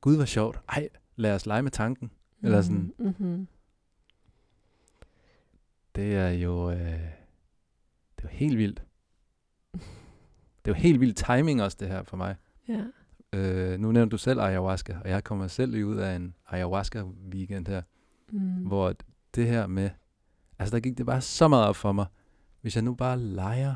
[0.00, 0.60] Gud, hvor sjovt.
[0.68, 2.10] Ej, lad os lege med tanken.
[2.42, 3.46] Eller sådan- Mm-hmm.
[5.94, 6.70] Det er jo...
[6.70, 6.78] Øh,
[8.16, 8.82] det er jo helt vildt.
[10.64, 12.36] Det er jo helt vildt timing også, det her for mig.
[12.68, 12.80] Ja.
[13.38, 17.68] Øh, nu nævnte du selv ayahuasca, og jeg kommer selv lige ud af en ayahuasca-weekend
[17.68, 17.82] her,
[18.32, 18.40] Mm.
[18.40, 18.94] hvor
[19.34, 19.90] det her med...
[20.58, 22.06] Altså, der gik det bare så meget op for mig.
[22.60, 23.74] Hvis jeg nu bare leger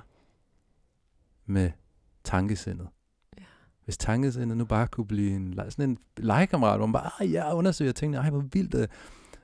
[1.47, 1.71] med
[2.25, 2.89] tankesindet.
[3.39, 3.43] Ja.
[3.85, 7.55] Hvis tankesindet nu bare kunne blive en, sådan en legekammerat, hvor man bare, "Ej, jeg
[7.55, 8.91] undersøger tingene, ej, hvor vildt det.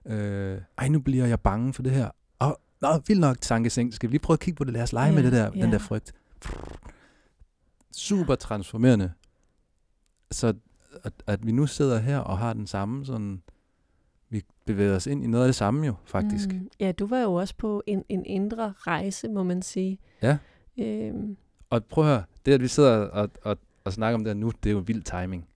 [0.06, 2.10] Øh, ej, nu bliver jeg bange for det her.
[2.40, 3.92] Åh, nå, vildt nok, tankesind.
[3.92, 4.72] Skal vi lige prøve at kigge på det?
[4.72, 5.70] Lad os lege med Ja, det der, den ja.
[5.70, 6.12] der frygt.
[7.94, 9.12] Super transformerende.
[10.30, 10.54] Så
[11.04, 13.42] at, at vi nu sidder her og har den samme sådan,
[14.28, 16.48] vi bevæger os ind i noget af det samme jo, faktisk.
[16.52, 16.70] Mm.
[16.80, 19.98] Ja, du var jo også på en, en indre rejse, må man sige.
[20.22, 20.38] Ja.
[20.78, 21.36] Øhm,
[21.70, 24.52] Og prøv at høre, det at vi sidder og, og, og snakker om det nu,
[24.62, 25.48] det er jo vild timing.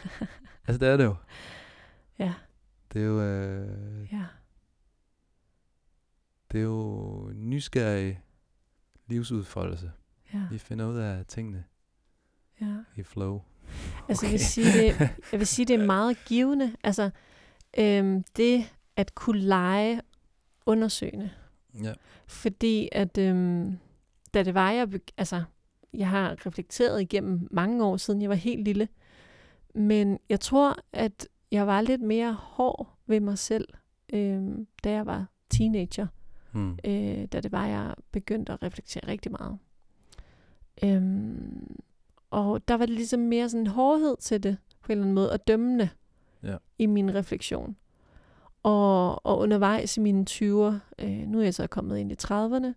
[0.66, 1.14] altså det er det jo.
[2.18, 2.34] ja,
[2.92, 4.24] Det er jo, øh, ja.
[6.52, 8.20] det er jo nysgerrig
[9.06, 9.92] livsudfoldelse.
[10.34, 11.64] Ja, Vi finder ud af tingene
[12.60, 12.74] ja.
[12.96, 13.40] i flow.
[14.08, 15.00] Altså, jeg, vil sige, det,
[15.32, 16.76] jeg vil sige, det er meget givende.
[16.84, 17.10] Altså,
[17.78, 18.64] øhm, det
[18.96, 20.00] at kunne lege
[20.66, 21.30] undersøgende.
[21.82, 21.92] Ja.
[22.26, 23.78] Fordi at, øhm,
[24.34, 25.42] da det var, jeg, altså,
[25.94, 28.88] jeg har reflekteret igennem mange år siden, jeg var helt lille.
[29.74, 33.68] Men jeg tror, at jeg var lidt mere hård ved mig selv,
[34.12, 36.06] øhm, da jeg var teenager.
[36.52, 36.78] Hmm.
[36.84, 39.58] øh, da det var, jeg begyndte at reflektere rigtig meget.
[40.84, 41.80] Øhm,
[42.30, 45.14] og der var det ligesom mere sådan en hårdhed til det, på en eller anden
[45.14, 45.88] måde, og dømmende
[46.42, 46.56] Ja.
[46.78, 47.76] i min refleksion.
[48.62, 52.74] Og, og undervejs i mine 20'er, øh, nu er jeg så kommet ind i 30'erne,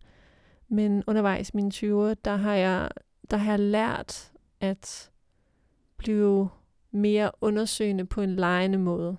[0.68, 2.90] men undervejs i mine 20'er, der har jeg,
[3.32, 5.12] der har jeg lært at
[5.98, 6.50] blive
[6.92, 9.18] mere undersøgende på en lejende måde.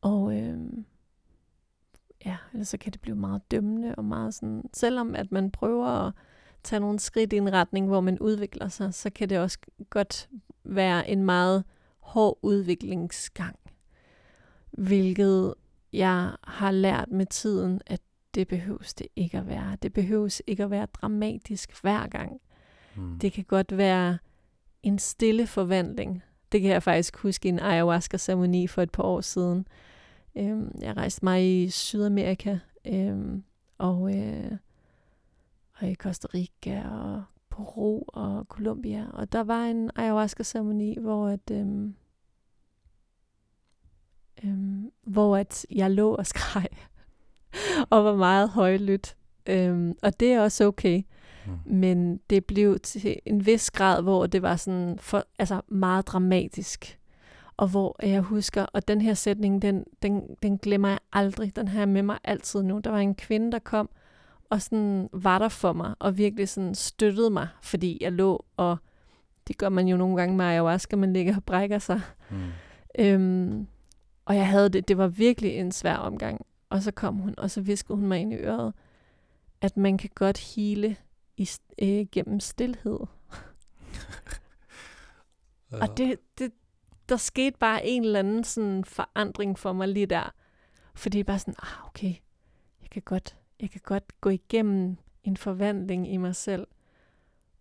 [0.00, 0.84] Og øhm,
[2.24, 5.86] ja, ellers så kan det blive meget dømmende og meget sådan, selvom at man prøver
[5.86, 6.12] at
[6.64, 9.58] tage nogle skridt i en retning, hvor man udvikler sig, så kan det også
[9.90, 10.28] godt
[10.64, 11.64] være en meget
[12.00, 13.56] hård udviklingsgang.
[14.70, 15.54] Hvilket
[15.92, 18.00] jeg har lært med tiden, at
[18.34, 19.76] det behøves det ikke at være.
[19.82, 22.40] Det behøves ikke at være dramatisk hver gang.
[22.94, 23.18] Hmm.
[23.18, 24.18] Det kan godt være
[24.82, 26.22] en stille forvandling.
[26.52, 29.66] Det kan jeg faktisk huske i en ayahuasca-ceremoni for et par år siden.
[30.36, 33.44] Øhm, jeg rejste mig i Sydamerika, øhm,
[33.78, 34.52] og, øh,
[35.80, 39.06] og i Costa Rica, og Peru og Colombia.
[39.12, 41.94] Og der var en ayahuasca-ceremoni, hvor at, øhm,
[44.44, 46.68] øhm, hvor at jeg lå og skreg,
[47.90, 49.16] og var meget højlydt.
[49.46, 51.02] Øhm, og det er også okay.
[51.46, 51.58] Hmm.
[51.76, 56.98] Men det blev til en vis grad, hvor det var sådan for, altså meget dramatisk.
[57.56, 61.56] Og hvor jeg husker, og den her sætning, den, den, den glemmer jeg aldrig.
[61.56, 62.78] Den har jeg med mig altid nu.
[62.78, 63.90] Der var en kvinde, der kom
[64.50, 68.76] og sådan var der for mig, og virkelig sådan støttede mig, fordi jeg lå, og
[69.48, 72.00] det gør man jo nogle gange med ayahuasca, man ligger og brækker sig.
[72.30, 72.48] Hmm.
[72.98, 73.66] Øhm,
[74.24, 76.46] og jeg havde det, det var virkelig en svær omgang.
[76.70, 78.74] Og så kom hun, og så viskede hun mig ind i øret,
[79.60, 80.96] at man kan godt hele
[81.36, 81.48] i,
[81.82, 82.98] øh, gennem stillhed.
[85.82, 86.52] Og det, det,
[87.08, 90.34] der skete bare en eller anden sådan forandring for mig lige der.
[90.94, 92.14] Fordi bare sådan, ah, okay,
[92.82, 96.66] jeg kan godt, jeg kan godt gå igennem en forvandling i mig selv.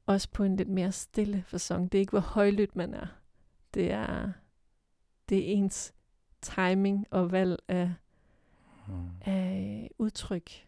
[0.06, 1.92] Også på en lidt mere stille fasong.
[1.92, 3.08] Det er ikke, hvor højlydt man er.
[3.74, 4.32] Det er,
[5.30, 5.94] det er ens
[6.42, 7.94] timing og valg af,
[8.88, 9.10] Mm.
[9.22, 10.68] af udtryk.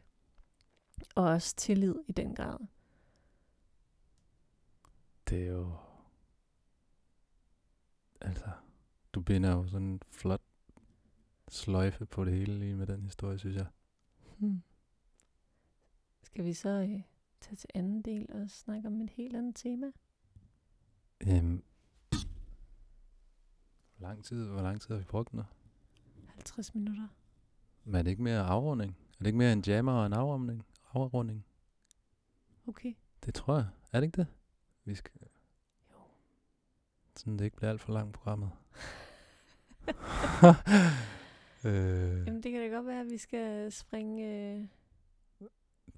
[1.15, 2.57] Og også tillid i den grad.
[5.29, 5.73] Det er jo...
[8.21, 8.45] Altså,
[9.13, 10.41] du binder jo sådan en flot
[11.47, 13.65] sløjfe på det hele lige med den historie, synes jeg.
[14.37, 14.61] Hmm.
[16.29, 17.01] Skal vi så øh,
[17.41, 19.91] tage til anden del og snakke om et helt andet tema?
[21.27, 21.63] Øhm,
[23.97, 25.43] hvor lang tid, hvor lang tid har vi brugt nu?
[26.27, 27.07] 50 minutter.
[27.83, 28.91] Men er det ikke mere afrunding?
[28.91, 30.65] Er det ikke mere en jammer og en afrunding?
[30.93, 31.45] afrunding?
[32.67, 32.93] Okay.
[33.25, 33.67] Det tror jeg.
[33.91, 34.27] Er det ikke det?
[34.85, 35.11] Vi skal...
[35.91, 35.97] Jo.
[37.15, 38.51] Sådan det ikke bliver alt for langt programmet.
[41.65, 44.53] øh, Jamen det kan da godt være, at vi skal springe...
[44.55, 44.65] Øh...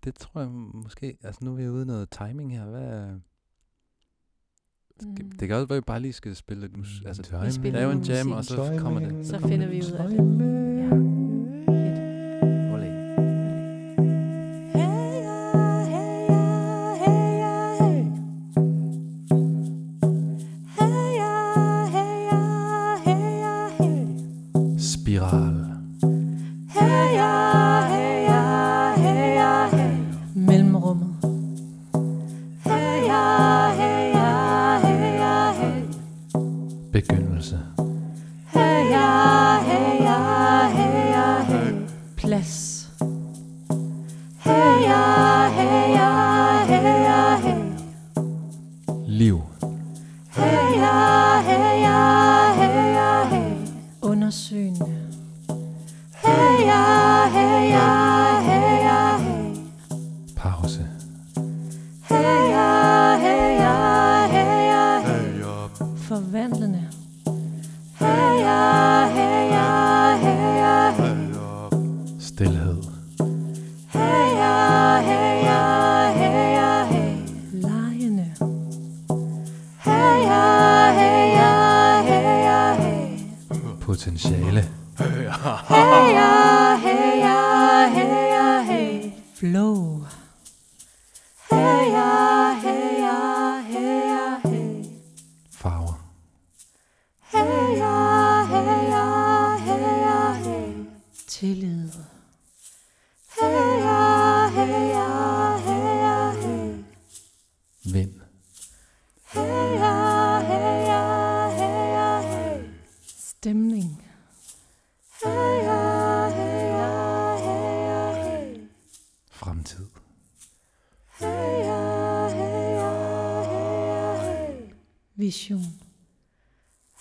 [0.04, 1.18] det tror jeg måske...
[1.24, 2.66] Altså nu er vi ude i noget timing her.
[2.66, 3.12] Hvad.
[5.02, 5.16] Mm.
[5.39, 7.06] Det kan også være, at vi bare lige skal spille lidt musik.
[7.06, 9.28] Altså, Vi spiller lave en jam, og så kommer det.
[9.28, 10.70] Så finder vi ud af det.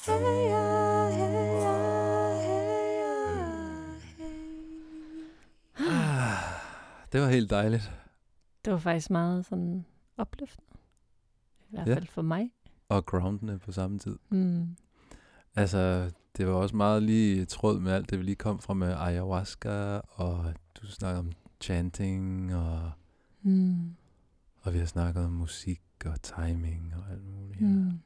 [7.12, 7.92] Det var helt dejligt.
[8.64, 9.84] Det var faktisk meget sådan
[10.16, 10.66] opløftende.
[11.60, 11.94] I hvert Ja.
[11.94, 12.50] fald for mig.
[12.88, 14.18] Og groundende på samme tid.
[14.30, 14.76] Mm.
[15.56, 18.94] Altså, det var også meget lige tråd med alt det, vi lige kom fra med
[18.98, 22.90] ayahuasca, og du snakker om chanting, og,
[23.42, 23.96] Mm.
[24.62, 27.60] og vi har snakket om musik og timing og alt muligt.
[27.60, 28.00] Mm.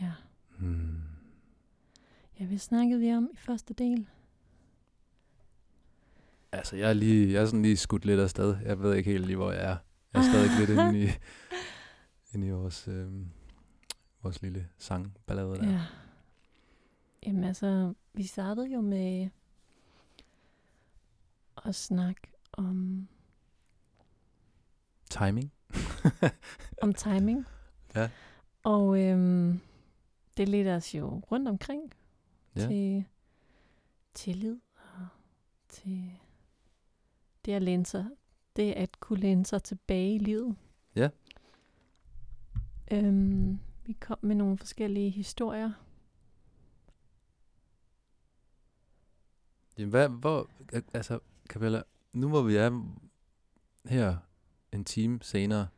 [0.00, 0.12] Ja.
[0.58, 1.00] Mm.
[2.40, 4.06] ja, hvad snakkede vi om i første del?
[6.52, 8.56] Altså, jeg er, lige, jeg er sådan lige skudt lidt afsted.
[8.64, 9.76] Jeg ved ikke helt lige, hvor jeg er.
[10.12, 11.08] Jeg er stadig lidt inde i,
[12.34, 13.12] inde i vores, øh,
[14.22, 15.70] vores lille sangballade der.
[15.70, 15.80] Ja.
[17.26, 19.28] Jamen altså, vi startede jo med
[21.64, 22.20] at snakke
[22.52, 23.08] om,
[25.10, 25.52] Timing.
[26.82, 27.46] om timing.
[27.94, 28.10] Ja.
[28.62, 29.60] Og øhm,
[30.36, 31.92] det ledte os jo rundt omkring
[32.56, 32.66] Ja.
[32.66, 33.04] til
[34.14, 35.06] tillid og
[35.68, 36.12] til
[37.44, 38.06] det at læne sig,
[38.56, 40.56] det at kunne læne sig tilbage i livet.
[40.96, 41.08] Ja.
[42.92, 45.72] Øhm, vi kom med nogle forskellige historier.
[49.78, 51.18] Jamen, hvad, hvor, al- altså,
[51.48, 51.82] Capella,
[52.12, 52.82] nu hvor vi er
[53.84, 54.16] her
[54.72, 55.68] en time senere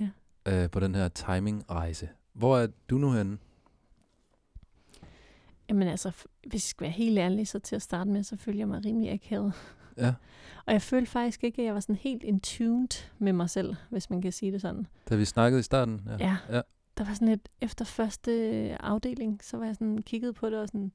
[0.00, 0.10] Ja.
[0.46, 3.38] øh, på den her timing-rejse, hvor er du nu henne?
[5.70, 6.10] Jamen altså,
[6.46, 8.84] hvis jeg skal være helt ærlig, så til at starte med, så følger jeg mig
[8.84, 9.52] rimelig akavet.
[9.96, 10.14] Ja,
[10.66, 13.74] Og jeg følte faktisk ikke, at jeg var sådan helt in tuned med mig selv,
[13.90, 14.86] hvis man kan sige det sådan.
[15.08, 16.00] da vi snakkede i starten.
[16.06, 16.16] Ja.
[16.26, 16.36] Ja.
[16.56, 16.60] ja.
[16.98, 18.32] Der var sådan et, efter første
[18.80, 20.92] afdeling, så var jeg sådan, kigget på det og sådan,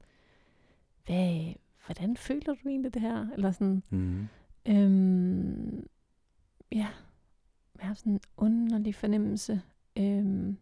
[1.06, 1.52] hvad,
[1.86, 3.26] hvordan føler du egentlig det her?
[3.34, 4.28] Eller sådan, Mm.
[4.66, 5.86] øhm,
[6.72, 6.86] ja,
[7.78, 9.60] jeg har sådan en underlig fornemmelse.
[9.98, 10.56] Øhm,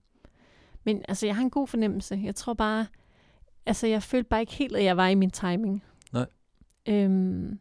[0.84, 2.20] men altså, jeg har en god fornemmelse.
[2.24, 2.86] Jeg tror bare,
[3.66, 5.82] altså, jeg følte bare ikke helt, at jeg var i min timing.
[6.12, 6.26] Nej.
[6.86, 7.58] Øhm,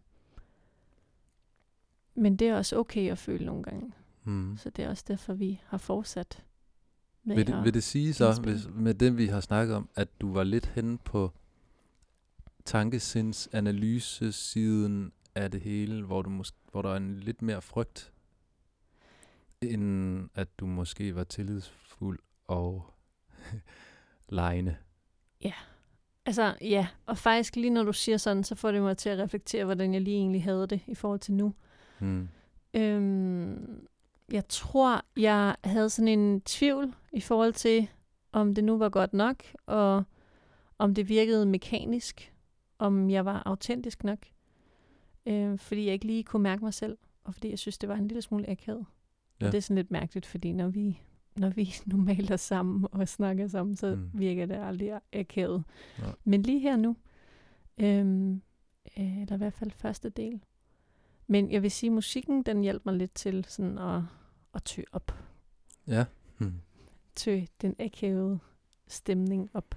[2.16, 3.94] men det er også okay at føle nogle gange.
[4.24, 4.58] Mm.
[4.58, 6.44] Så det er også derfor, vi har fortsat
[7.24, 8.54] med Vil det, vil det sige så, indspille.
[8.60, 11.32] hvis, med det vi har snakket om, at du var lidt henne på
[12.66, 18.12] tankesinds analysesiden af det hele, hvor, du mås- hvor der er en lidt mere frygt,
[19.62, 22.94] end at du måske var tillidsfuld og
[24.30, 24.76] lejende.
[26.26, 26.88] Altså, ja.
[27.06, 29.94] Og faktisk lige når du siger sådan, så får det mig til at reflektere, hvordan
[29.94, 31.54] jeg lige egentlig havde det i forhold til nu.
[32.00, 32.30] Mm.
[32.74, 33.88] Øhm,
[34.32, 37.88] jeg tror, jeg havde sådan en tvivl i forhold til,
[38.32, 40.04] om det nu var godt nok, og
[40.78, 42.34] om det virkede mekanisk,
[42.80, 44.20] om jeg var autentisk nok.
[45.26, 47.96] Øh, fordi jeg ikke lige kunne mærke mig selv, og fordi jeg synes, det var
[47.96, 48.86] en lille smule akavet.
[49.42, 49.46] Ja.
[49.46, 51.02] Og det er sådan lidt mærkeligt, fordi når vi,
[51.36, 54.02] når vi normalt er sammen og snakker sammen, så Mm.
[54.02, 54.10] mm.
[54.20, 55.64] virker det aldrig akavet.
[56.00, 56.12] Nej.
[56.24, 56.96] Men lige her nu,
[57.78, 58.42] øhm,
[58.98, 60.42] øh, eller i hvert fald første del.
[61.28, 64.02] Men jeg vil sige, at musikken, den hjælper mig lidt til sådan at,
[64.56, 65.16] at tø op.
[65.88, 66.06] Ja.
[66.38, 66.54] Mm.
[67.16, 68.40] Tø den akavede
[68.88, 69.76] stemning op.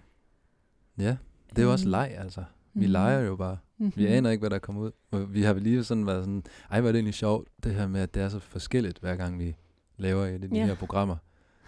[0.99, 1.17] Ja,
[1.51, 2.45] det er jo også Øhm, leg, altså.
[2.75, 2.93] Vi mhm.
[2.93, 3.59] leger jo bare.
[3.79, 3.93] Mhm.
[3.97, 4.91] Vi aner ikke, hvad der kommer ud.
[5.11, 7.75] Og vi har vel lige sådan været sådan, ej, hvor er det egentlig sjovt, det
[7.75, 9.57] her med, at det er så forskelligt, hver gang vi
[9.97, 10.67] laver et af de Ja.
[10.67, 11.17] her programmer.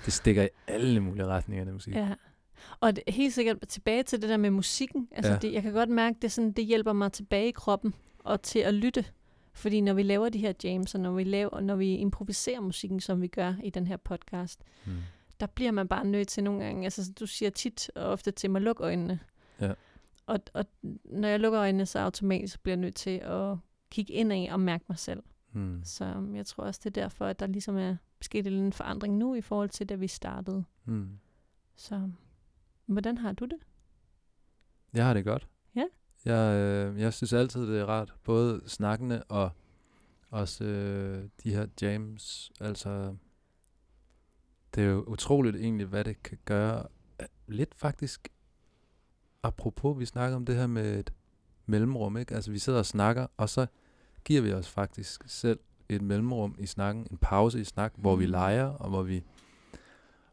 [0.05, 1.95] Det stikker i alle mulige retninger, det musik.
[1.95, 2.15] Ja.
[2.81, 5.09] Og det, helt sikkert tilbage til det der med musikken.
[5.13, 5.39] Altså, Ja.
[5.39, 8.59] det, jeg kan godt mærke, det, sådan, det hjælper mig tilbage i kroppen og til
[8.59, 9.05] at lytte.
[9.53, 13.01] Fordi når vi laver de her jams, og når vi, laver, når vi improviserer musikken,
[13.01, 14.93] som vi gør i den her podcast, Mm.
[15.41, 18.51] der bliver man bare nødt til nogle gange, altså du siger tit og ofte til
[18.51, 19.21] mig, luk øjnene.
[19.61, 19.73] Ja.
[20.27, 20.65] Og, og
[21.05, 23.57] når jeg lukker øjnene, så automatisk bliver jeg nødt til at
[23.91, 25.23] kigge indad og mærke mig selv.
[25.53, 25.81] Mm.
[25.85, 28.73] Så um, jeg tror også, det er derfor, at der ligesom er sket en lille
[28.73, 30.65] forandring nu i forhold til, da vi startede.
[30.85, 31.19] Mm.
[31.77, 32.11] Så
[32.87, 33.59] hvordan har du det?
[34.93, 35.49] Jeg har det godt.
[35.75, 35.85] Ja.
[36.25, 38.15] Jeg, øh, jeg synes altid, det er rart.
[38.25, 39.51] Både snakkende og
[40.31, 42.53] også øh, de her jams.
[42.61, 43.17] Altså,
[44.75, 46.87] det er jo utroligt egentlig, hvad det kan gøre.
[47.47, 48.29] Lidt faktisk,
[49.43, 51.13] apropos, vi snakker om det her med et
[51.67, 52.35] mellemrum, ikke?
[52.35, 53.67] Altså, vi sidder og snakker, og så
[54.25, 58.25] giver vi os faktisk selv et mellemrum i snakken, en pause i snakken, hvor vi
[58.27, 58.31] Mm.
[58.31, 59.23] leger, og hvor vi,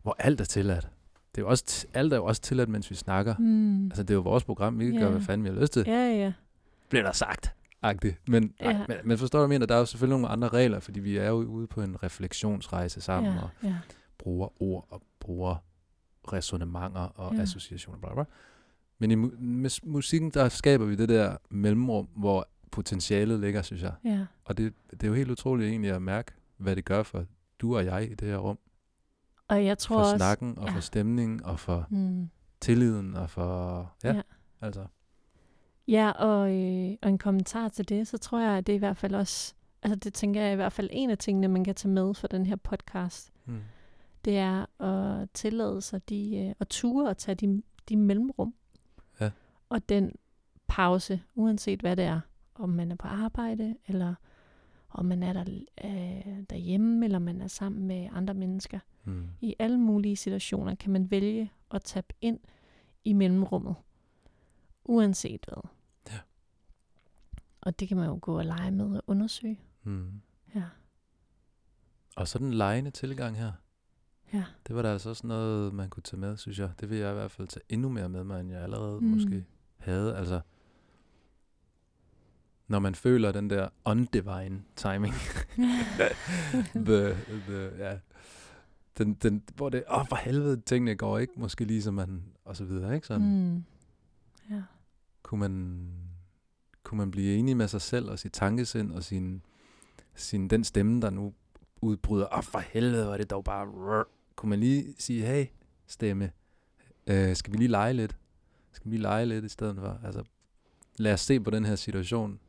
[0.04, 0.88] hvor alt er tilladt.
[1.36, 3.36] Det er jo også, alt er jo også tilladt, mens vi snakker.
[3.40, 3.86] Mm.
[3.86, 4.80] Altså, det er jo vores program.
[4.80, 5.00] Vi kan Ja.
[5.00, 5.84] gøre, hvad fanden vi har lyst til.
[5.88, 6.34] Ja, ja.
[6.90, 7.54] Bliver der sagt.
[7.82, 8.22] Agtigt.
[8.28, 8.54] Men.
[8.62, 8.86] Ja.
[8.88, 9.66] men, men forstår du, hvad jeg mener?
[9.66, 13.02] Der er jo selvfølgelig nogle andre regler, fordi vi er jo ude på en refleksionsrejse
[13.02, 13.76] sammen, ja, og ja.
[14.18, 15.56] bruger ord, og bruger
[16.34, 17.36] resonemanger og.
[17.36, 17.42] Ja.
[17.42, 18.00] associationer.
[18.00, 18.24] Bla, bla.
[19.00, 23.94] Men i med musikken, der skaber vi det der mellemrum, hvor potentialet ligger, synes jeg.
[24.04, 24.26] ja.
[24.46, 27.26] Og det, det er jo helt utroligt egentlig at mærke, hvad det gør for
[27.60, 28.60] du og jeg i det her rum.
[29.48, 30.18] Og jeg tror For også...
[30.18, 30.76] snakken, og ja.
[30.76, 32.30] for stemningen, og for Mm.
[32.62, 33.80] tilliden, og for...
[34.04, 34.22] Ja, ja.
[34.62, 34.86] Altså...
[35.88, 38.80] Ja, og, øh, og en kommentar til det, så tror jeg, at det er i
[38.80, 39.54] hvert fald også,
[39.84, 42.14] altså det tænker jeg er i hvert fald en af tingene, man kan tage med
[42.14, 43.60] for den her podcast, Mm.
[44.26, 48.54] det er at tillade sig de, øh, at ture og tage de, de mellemrum.
[49.22, 49.32] Ja.
[49.70, 50.12] Og den
[50.68, 52.20] pause, uanset hvad det er,
[52.56, 54.16] om man er på arbejde, eller
[54.90, 55.46] om man er der,
[55.84, 58.80] øh, derhjemme, eller man er sammen med andre mennesker.
[59.04, 59.28] Mm.
[59.42, 62.40] I alle mulige situationer kan man vælge at tabe ind
[63.04, 63.76] i mellemrummet.
[64.86, 65.70] Uanset hvad.
[66.12, 66.20] Ja.
[67.62, 69.60] Og det kan man jo gå og lege med og undersøge.
[69.84, 70.22] Mm.
[70.56, 70.64] Ja.
[72.16, 73.52] Og så den lejende tilgang her.
[74.34, 74.44] Ja.
[74.68, 76.72] Det var da altså også noget, man kunne tage med, synes jeg.
[76.80, 79.02] Det vil jeg i hvert fald tage endnu mere med mig, end jeg allerede.
[79.02, 79.08] Mm.
[79.08, 79.46] måske
[79.78, 80.18] havde.
[80.18, 80.42] Altså,
[82.68, 85.14] når man føler den der undivine timing.
[86.88, 87.16] the,
[87.48, 87.98] the, ja.
[88.98, 92.56] Den, den, hvor det, åh for helvede, tingene går ikke, måske lige som man, og
[92.56, 93.08] så videre, ikke?
[93.08, 93.64] Sådan, mm.
[94.50, 94.62] Ja.
[95.24, 95.88] kunne man,
[96.84, 99.42] kunne man blive enig med sig selv og sit tankesind og sin,
[100.16, 101.34] sin, den stemme, der nu
[101.82, 105.46] udbryder, åh for helvede, var det dog bare, rrr." kunne man lige sige, hey,
[105.88, 106.32] stemme,
[107.08, 108.18] øh, skal vi lige lege lidt?
[108.72, 110.00] Skal vi lige lege lidt i stedet for?
[110.04, 110.24] Altså,
[110.98, 112.40] lad os se på den her situation,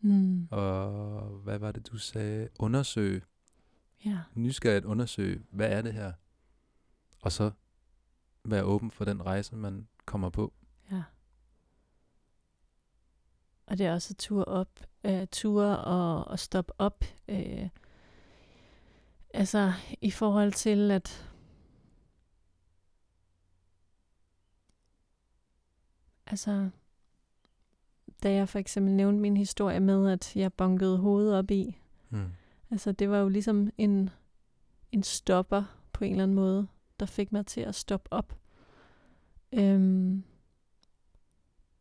[0.00, 0.48] Mm.
[0.50, 2.48] og hvad var det, du sagde?
[2.58, 3.22] Undersøge,
[4.04, 4.18] Ja.
[4.34, 6.12] nysgerrigt undersøge, hvad er det her?
[7.22, 7.50] Og så
[8.44, 10.52] være åben for den rejse, man kommer på.
[10.92, 11.02] Ja.
[13.66, 17.04] Og det er også at ture op, uh, ture og, og stoppe op.
[17.28, 17.68] Uh,
[19.34, 21.30] altså i forhold til at
[26.26, 26.70] altså
[28.22, 31.78] da jeg for eksempel nævnte min historie med, at jeg bunkede hovedet op i,
[32.10, 32.26] Mm.
[32.70, 34.10] Altså, det var jo ligesom en,
[34.92, 36.66] en stopper på en eller anden måde,
[37.00, 38.38] der fik mig til at stoppe op.
[39.52, 40.24] Øhm,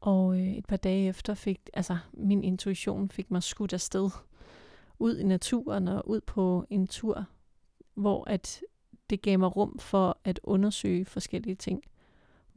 [0.01, 4.09] og øh, et par dage efter fik, altså min intuition fik mig skudt afsted
[4.99, 7.25] ud i naturen og ud på en tur,
[7.93, 8.61] hvor at
[9.09, 11.83] det gav mig rum for at undersøge forskellige ting.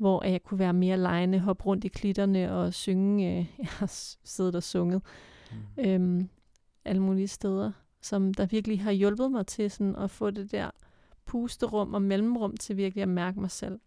[0.00, 3.38] Hvor jeg kunne være mere lejende, hoppe rundt i klitterne og synge.
[3.38, 3.86] Øh, jeg har
[4.24, 5.02] siddet og sunget
[5.50, 5.84] mm.
[5.84, 6.28] øhm,
[6.84, 10.70] alle mulige steder, som der virkelig har hjulpet mig til sådan at få det der
[11.24, 13.80] pusterum og mellemrum til virkelig at mærke mig selv.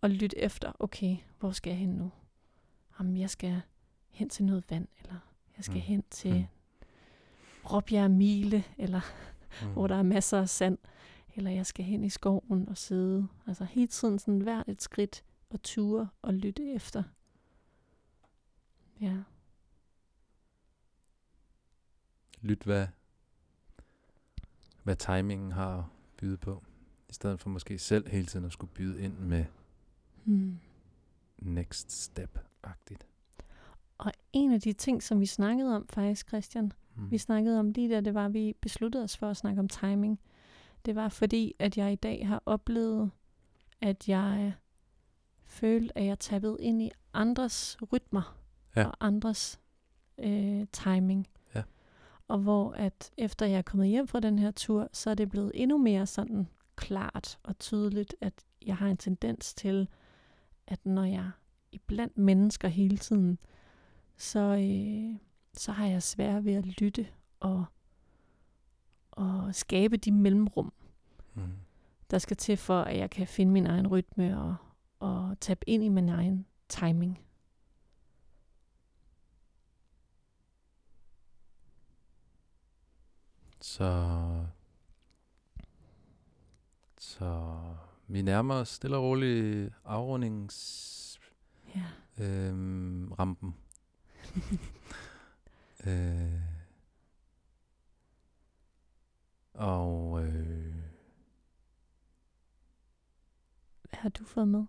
[0.00, 2.10] Og lytte efter, okay, hvor skal jeg hen nu?
[2.98, 3.60] Jamen, jeg skal
[4.10, 5.16] hen til noget vand, eller
[5.56, 5.80] jeg skal mm.
[5.80, 6.44] hen til mm.
[7.64, 9.00] Råbjerg Mile, eller
[9.62, 9.72] mm.
[9.72, 10.78] hvor der er masser af sand,
[11.34, 13.28] eller jeg skal hen i skoven og sidde.
[13.46, 17.02] Altså hele tiden sådan hvert et skridt og ture og lytte efter.
[19.00, 19.16] Ja.
[22.40, 22.86] Lyt, hvad,
[24.82, 25.84] hvad timingen har at
[26.16, 26.62] byde på.
[27.08, 29.44] I stedet for måske selv hele tiden at skulle byde ind med
[30.24, 30.58] hmm.
[31.38, 33.06] next step-agtigt.
[33.98, 37.10] Og en af de ting, som vi snakkede om faktisk, Christian, hmm.
[37.10, 39.68] vi snakkede om lige der, det var, at vi besluttede os for at snakke om
[39.68, 40.20] timing.
[40.84, 43.10] Det var fordi, at jeg i dag har oplevet,
[43.80, 44.52] at jeg
[45.42, 48.36] følte, at jeg tappede ind i andres rytmer
[48.76, 48.84] ja.
[48.84, 49.60] og andres
[50.18, 51.28] øh, timing.
[51.54, 51.62] Ja.
[52.28, 55.28] Og hvor at efter jeg er kommet hjem fra den her tur, så er det
[55.28, 58.34] blevet endnu mere sådan klart og tydeligt, at
[58.66, 59.88] jeg har en tendens til,
[60.66, 61.30] at når jeg
[61.72, 63.38] er blandt mennesker hele tiden,
[64.16, 65.16] så, øh,
[65.54, 67.06] så har jeg svært ved at lytte
[67.40, 67.64] og,
[69.12, 70.72] og skabe de mellemrum,
[71.34, 71.42] mm.
[72.10, 74.56] der skal til for, at jeg kan finde min egen rytme og,
[75.00, 77.18] og tabe ind i min egen timing.
[83.60, 84.46] Så,
[86.98, 87.58] så
[88.06, 91.20] vi nærmer os stille og roligt afrundings
[91.74, 91.84] ja.
[92.24, 93.54] øhm, rampen.
[95.86, 96.51] øh,
[99.54, 100.74] og øh,
[103.82, 104.64] hvad har du fået med?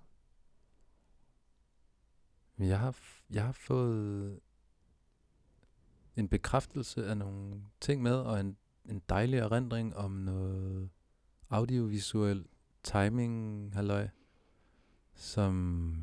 [2.59, 2.97] Jeg har,
[3.29, 4.39] jeg har fået
[6.15, 10.89] en bekræftelse af nogle ting med, og en en dejlig erindring om noget
[11.49, 12.45] audiovisuel
[12.83, 14.07] timing, halløj,
[15.15, 15.93] som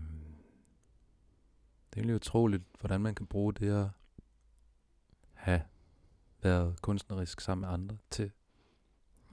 [1.90, 3.88] det er egentlig utroligt, hvordan man kan bruge det at
[5.32, 5.62] have
[6.42, 8.32] været kunstnerisk sammen med andre til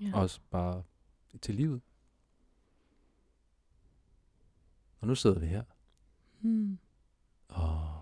[0.02, 0.18] ja.
[0.18, 0.84] også bare
[1.42, 1.82] til livet.
[5.00, 5.64] Og nu sidder vi her.
[6.42, 6.80] Mm.
[7.48, 8.02] Og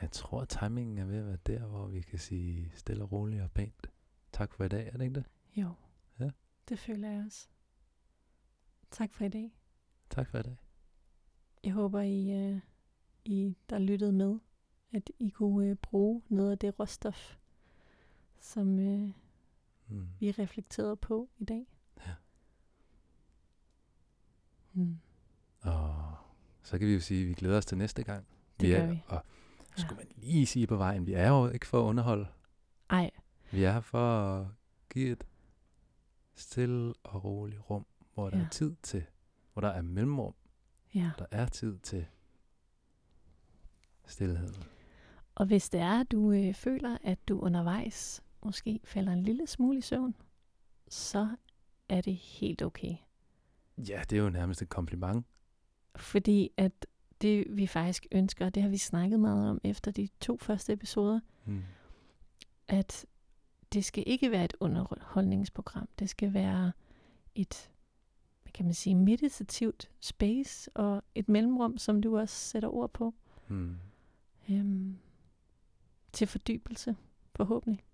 [0.00, 3.12] jeg tror, at timingen er ved at være der, hvor vi kan sige stille og
[3.12, 3.86] roligt og pænt.
[4.32, 5.24] Tak for i dag, er det ikke det?
[5.56, 5.74] Jo,
[6.20, 6.30] ja.
[6.68, 7.48] det føler jeg også.
[8.90, 9.52] Tak for i dag.
[10.10, 10.56] Tak for i dag.
[11.64, 12.60] Jeg håber, I, uh,
[13.24, 14.38] I der lyttede med,
[14.92, 17.36] at I kunne uh, bruge noget af det råstof,
[18.40, 19.10] som uh,
[19.88, 20.08] mm.
[20.20, 21.66] vi reflekterede på i dag.
[22.06, 22.12] Ja.
[24.72, 24.98] Mm.
[25.60, 26.16] Og
[26.62, 28.26] så kan vi jo sige, at vi glæder os til næste gang.
[28.60, 29.02] Det vi er, gør vi.
[29.06, 29.24] Og
[29.76, 32.26] skulle man lige sige på vejen, vi er jo ikke for at underholde.
[32.90, 33.10] Nej.
[33.52, 34.46] Vi er her for at
[34.90, 35.26] give et
[36.34, 38.44] stille og roligt rum, hvor der ja.
[38.44, 39.04] er tid til,
[39.52, 40.34] hvor der er mellemrum.
[40.94, 41.10] Ja.
[41.18, 42.06] Der er tid til
[44.06, 44.54] stillhed.
[45.34, 49.46] Og hvis det er, at du øh, føler, at du undervejs måske falder en lille
[49.46, 50.14] smule i søvn,
[50.88, 51.28] så
[51.88, 52.96] er det helt okay.
[53.78, 55.26] Ja, det er jo nærmest et kompliment.
[55.96, 56.86] Fordi at
[57.22, 60.72] det vi faktisk ønsker, og det har vi snakket meget om efter de to første
[60.72, 61.62] episoder, mm.
[62.68, 63.06] at
[63.72, 65.88] det skal ikke være et underholdningsprogram.
[65.98, 66.72] Det skal være
[67.34, 67.70] et,
[68.42, 73.14] hvad kan man sige, meditativt space og et mellemrum, som du også sætter ord på.
[73.48, 73.76] Mm.
[74.50, 74.98] Øhm,
[76.12, 76.96] til fordybelse,
[77.34, 77.84] forhåbentlig.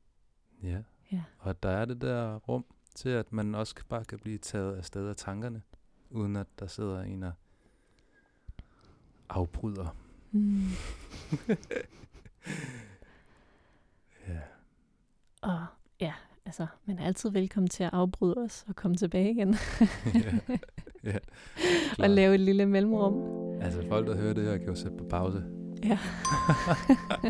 [0.63, 0.79] Ja.
[1.13, 4.77] ja, og der er det der rum til, at man også bare kan blive taget
[4.77, 5.63] af sted af tankerne,
[6.11, 7.33] uden at der sidder en og
[9.29, 9.97] afbryder.
[10.33, 10.63] Mm.
[14.29, 14.41] ja.
[15.43, 15.67] Og
[16.01, 16.13] ja,
[16.47, 19.49] altså, man er altid velkommen til at afbryde os og komme tilbage igen.
[20.15, 20.39] ja,
[21.05, 21.19] ja,
[21.99, 23.15] og lave et lille mellemrum.
[23.61, 25.45] Altså, folk, der hører det her, kan jo sætte på pause.
[25.85, 25.99] Ja.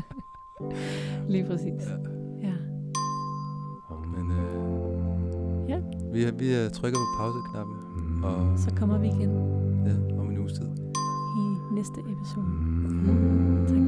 [1.32, 1.82] Lige præcis.
[1.88, 2.21] Ja.
[4.22, 5.78] Men øh, ja.
[6.12, 7.76] vi, vi trykker på pauseknappen.
[7.96, 8.24] Mm.
[8.24, 9.30] Og så kommer vi igen.
[9.86, 10.82] Ja, om en uges tid
[11.72, 12.46] næste episode.
[12.46, 13.66] Mm.
[13.66, 13.81] Tak i.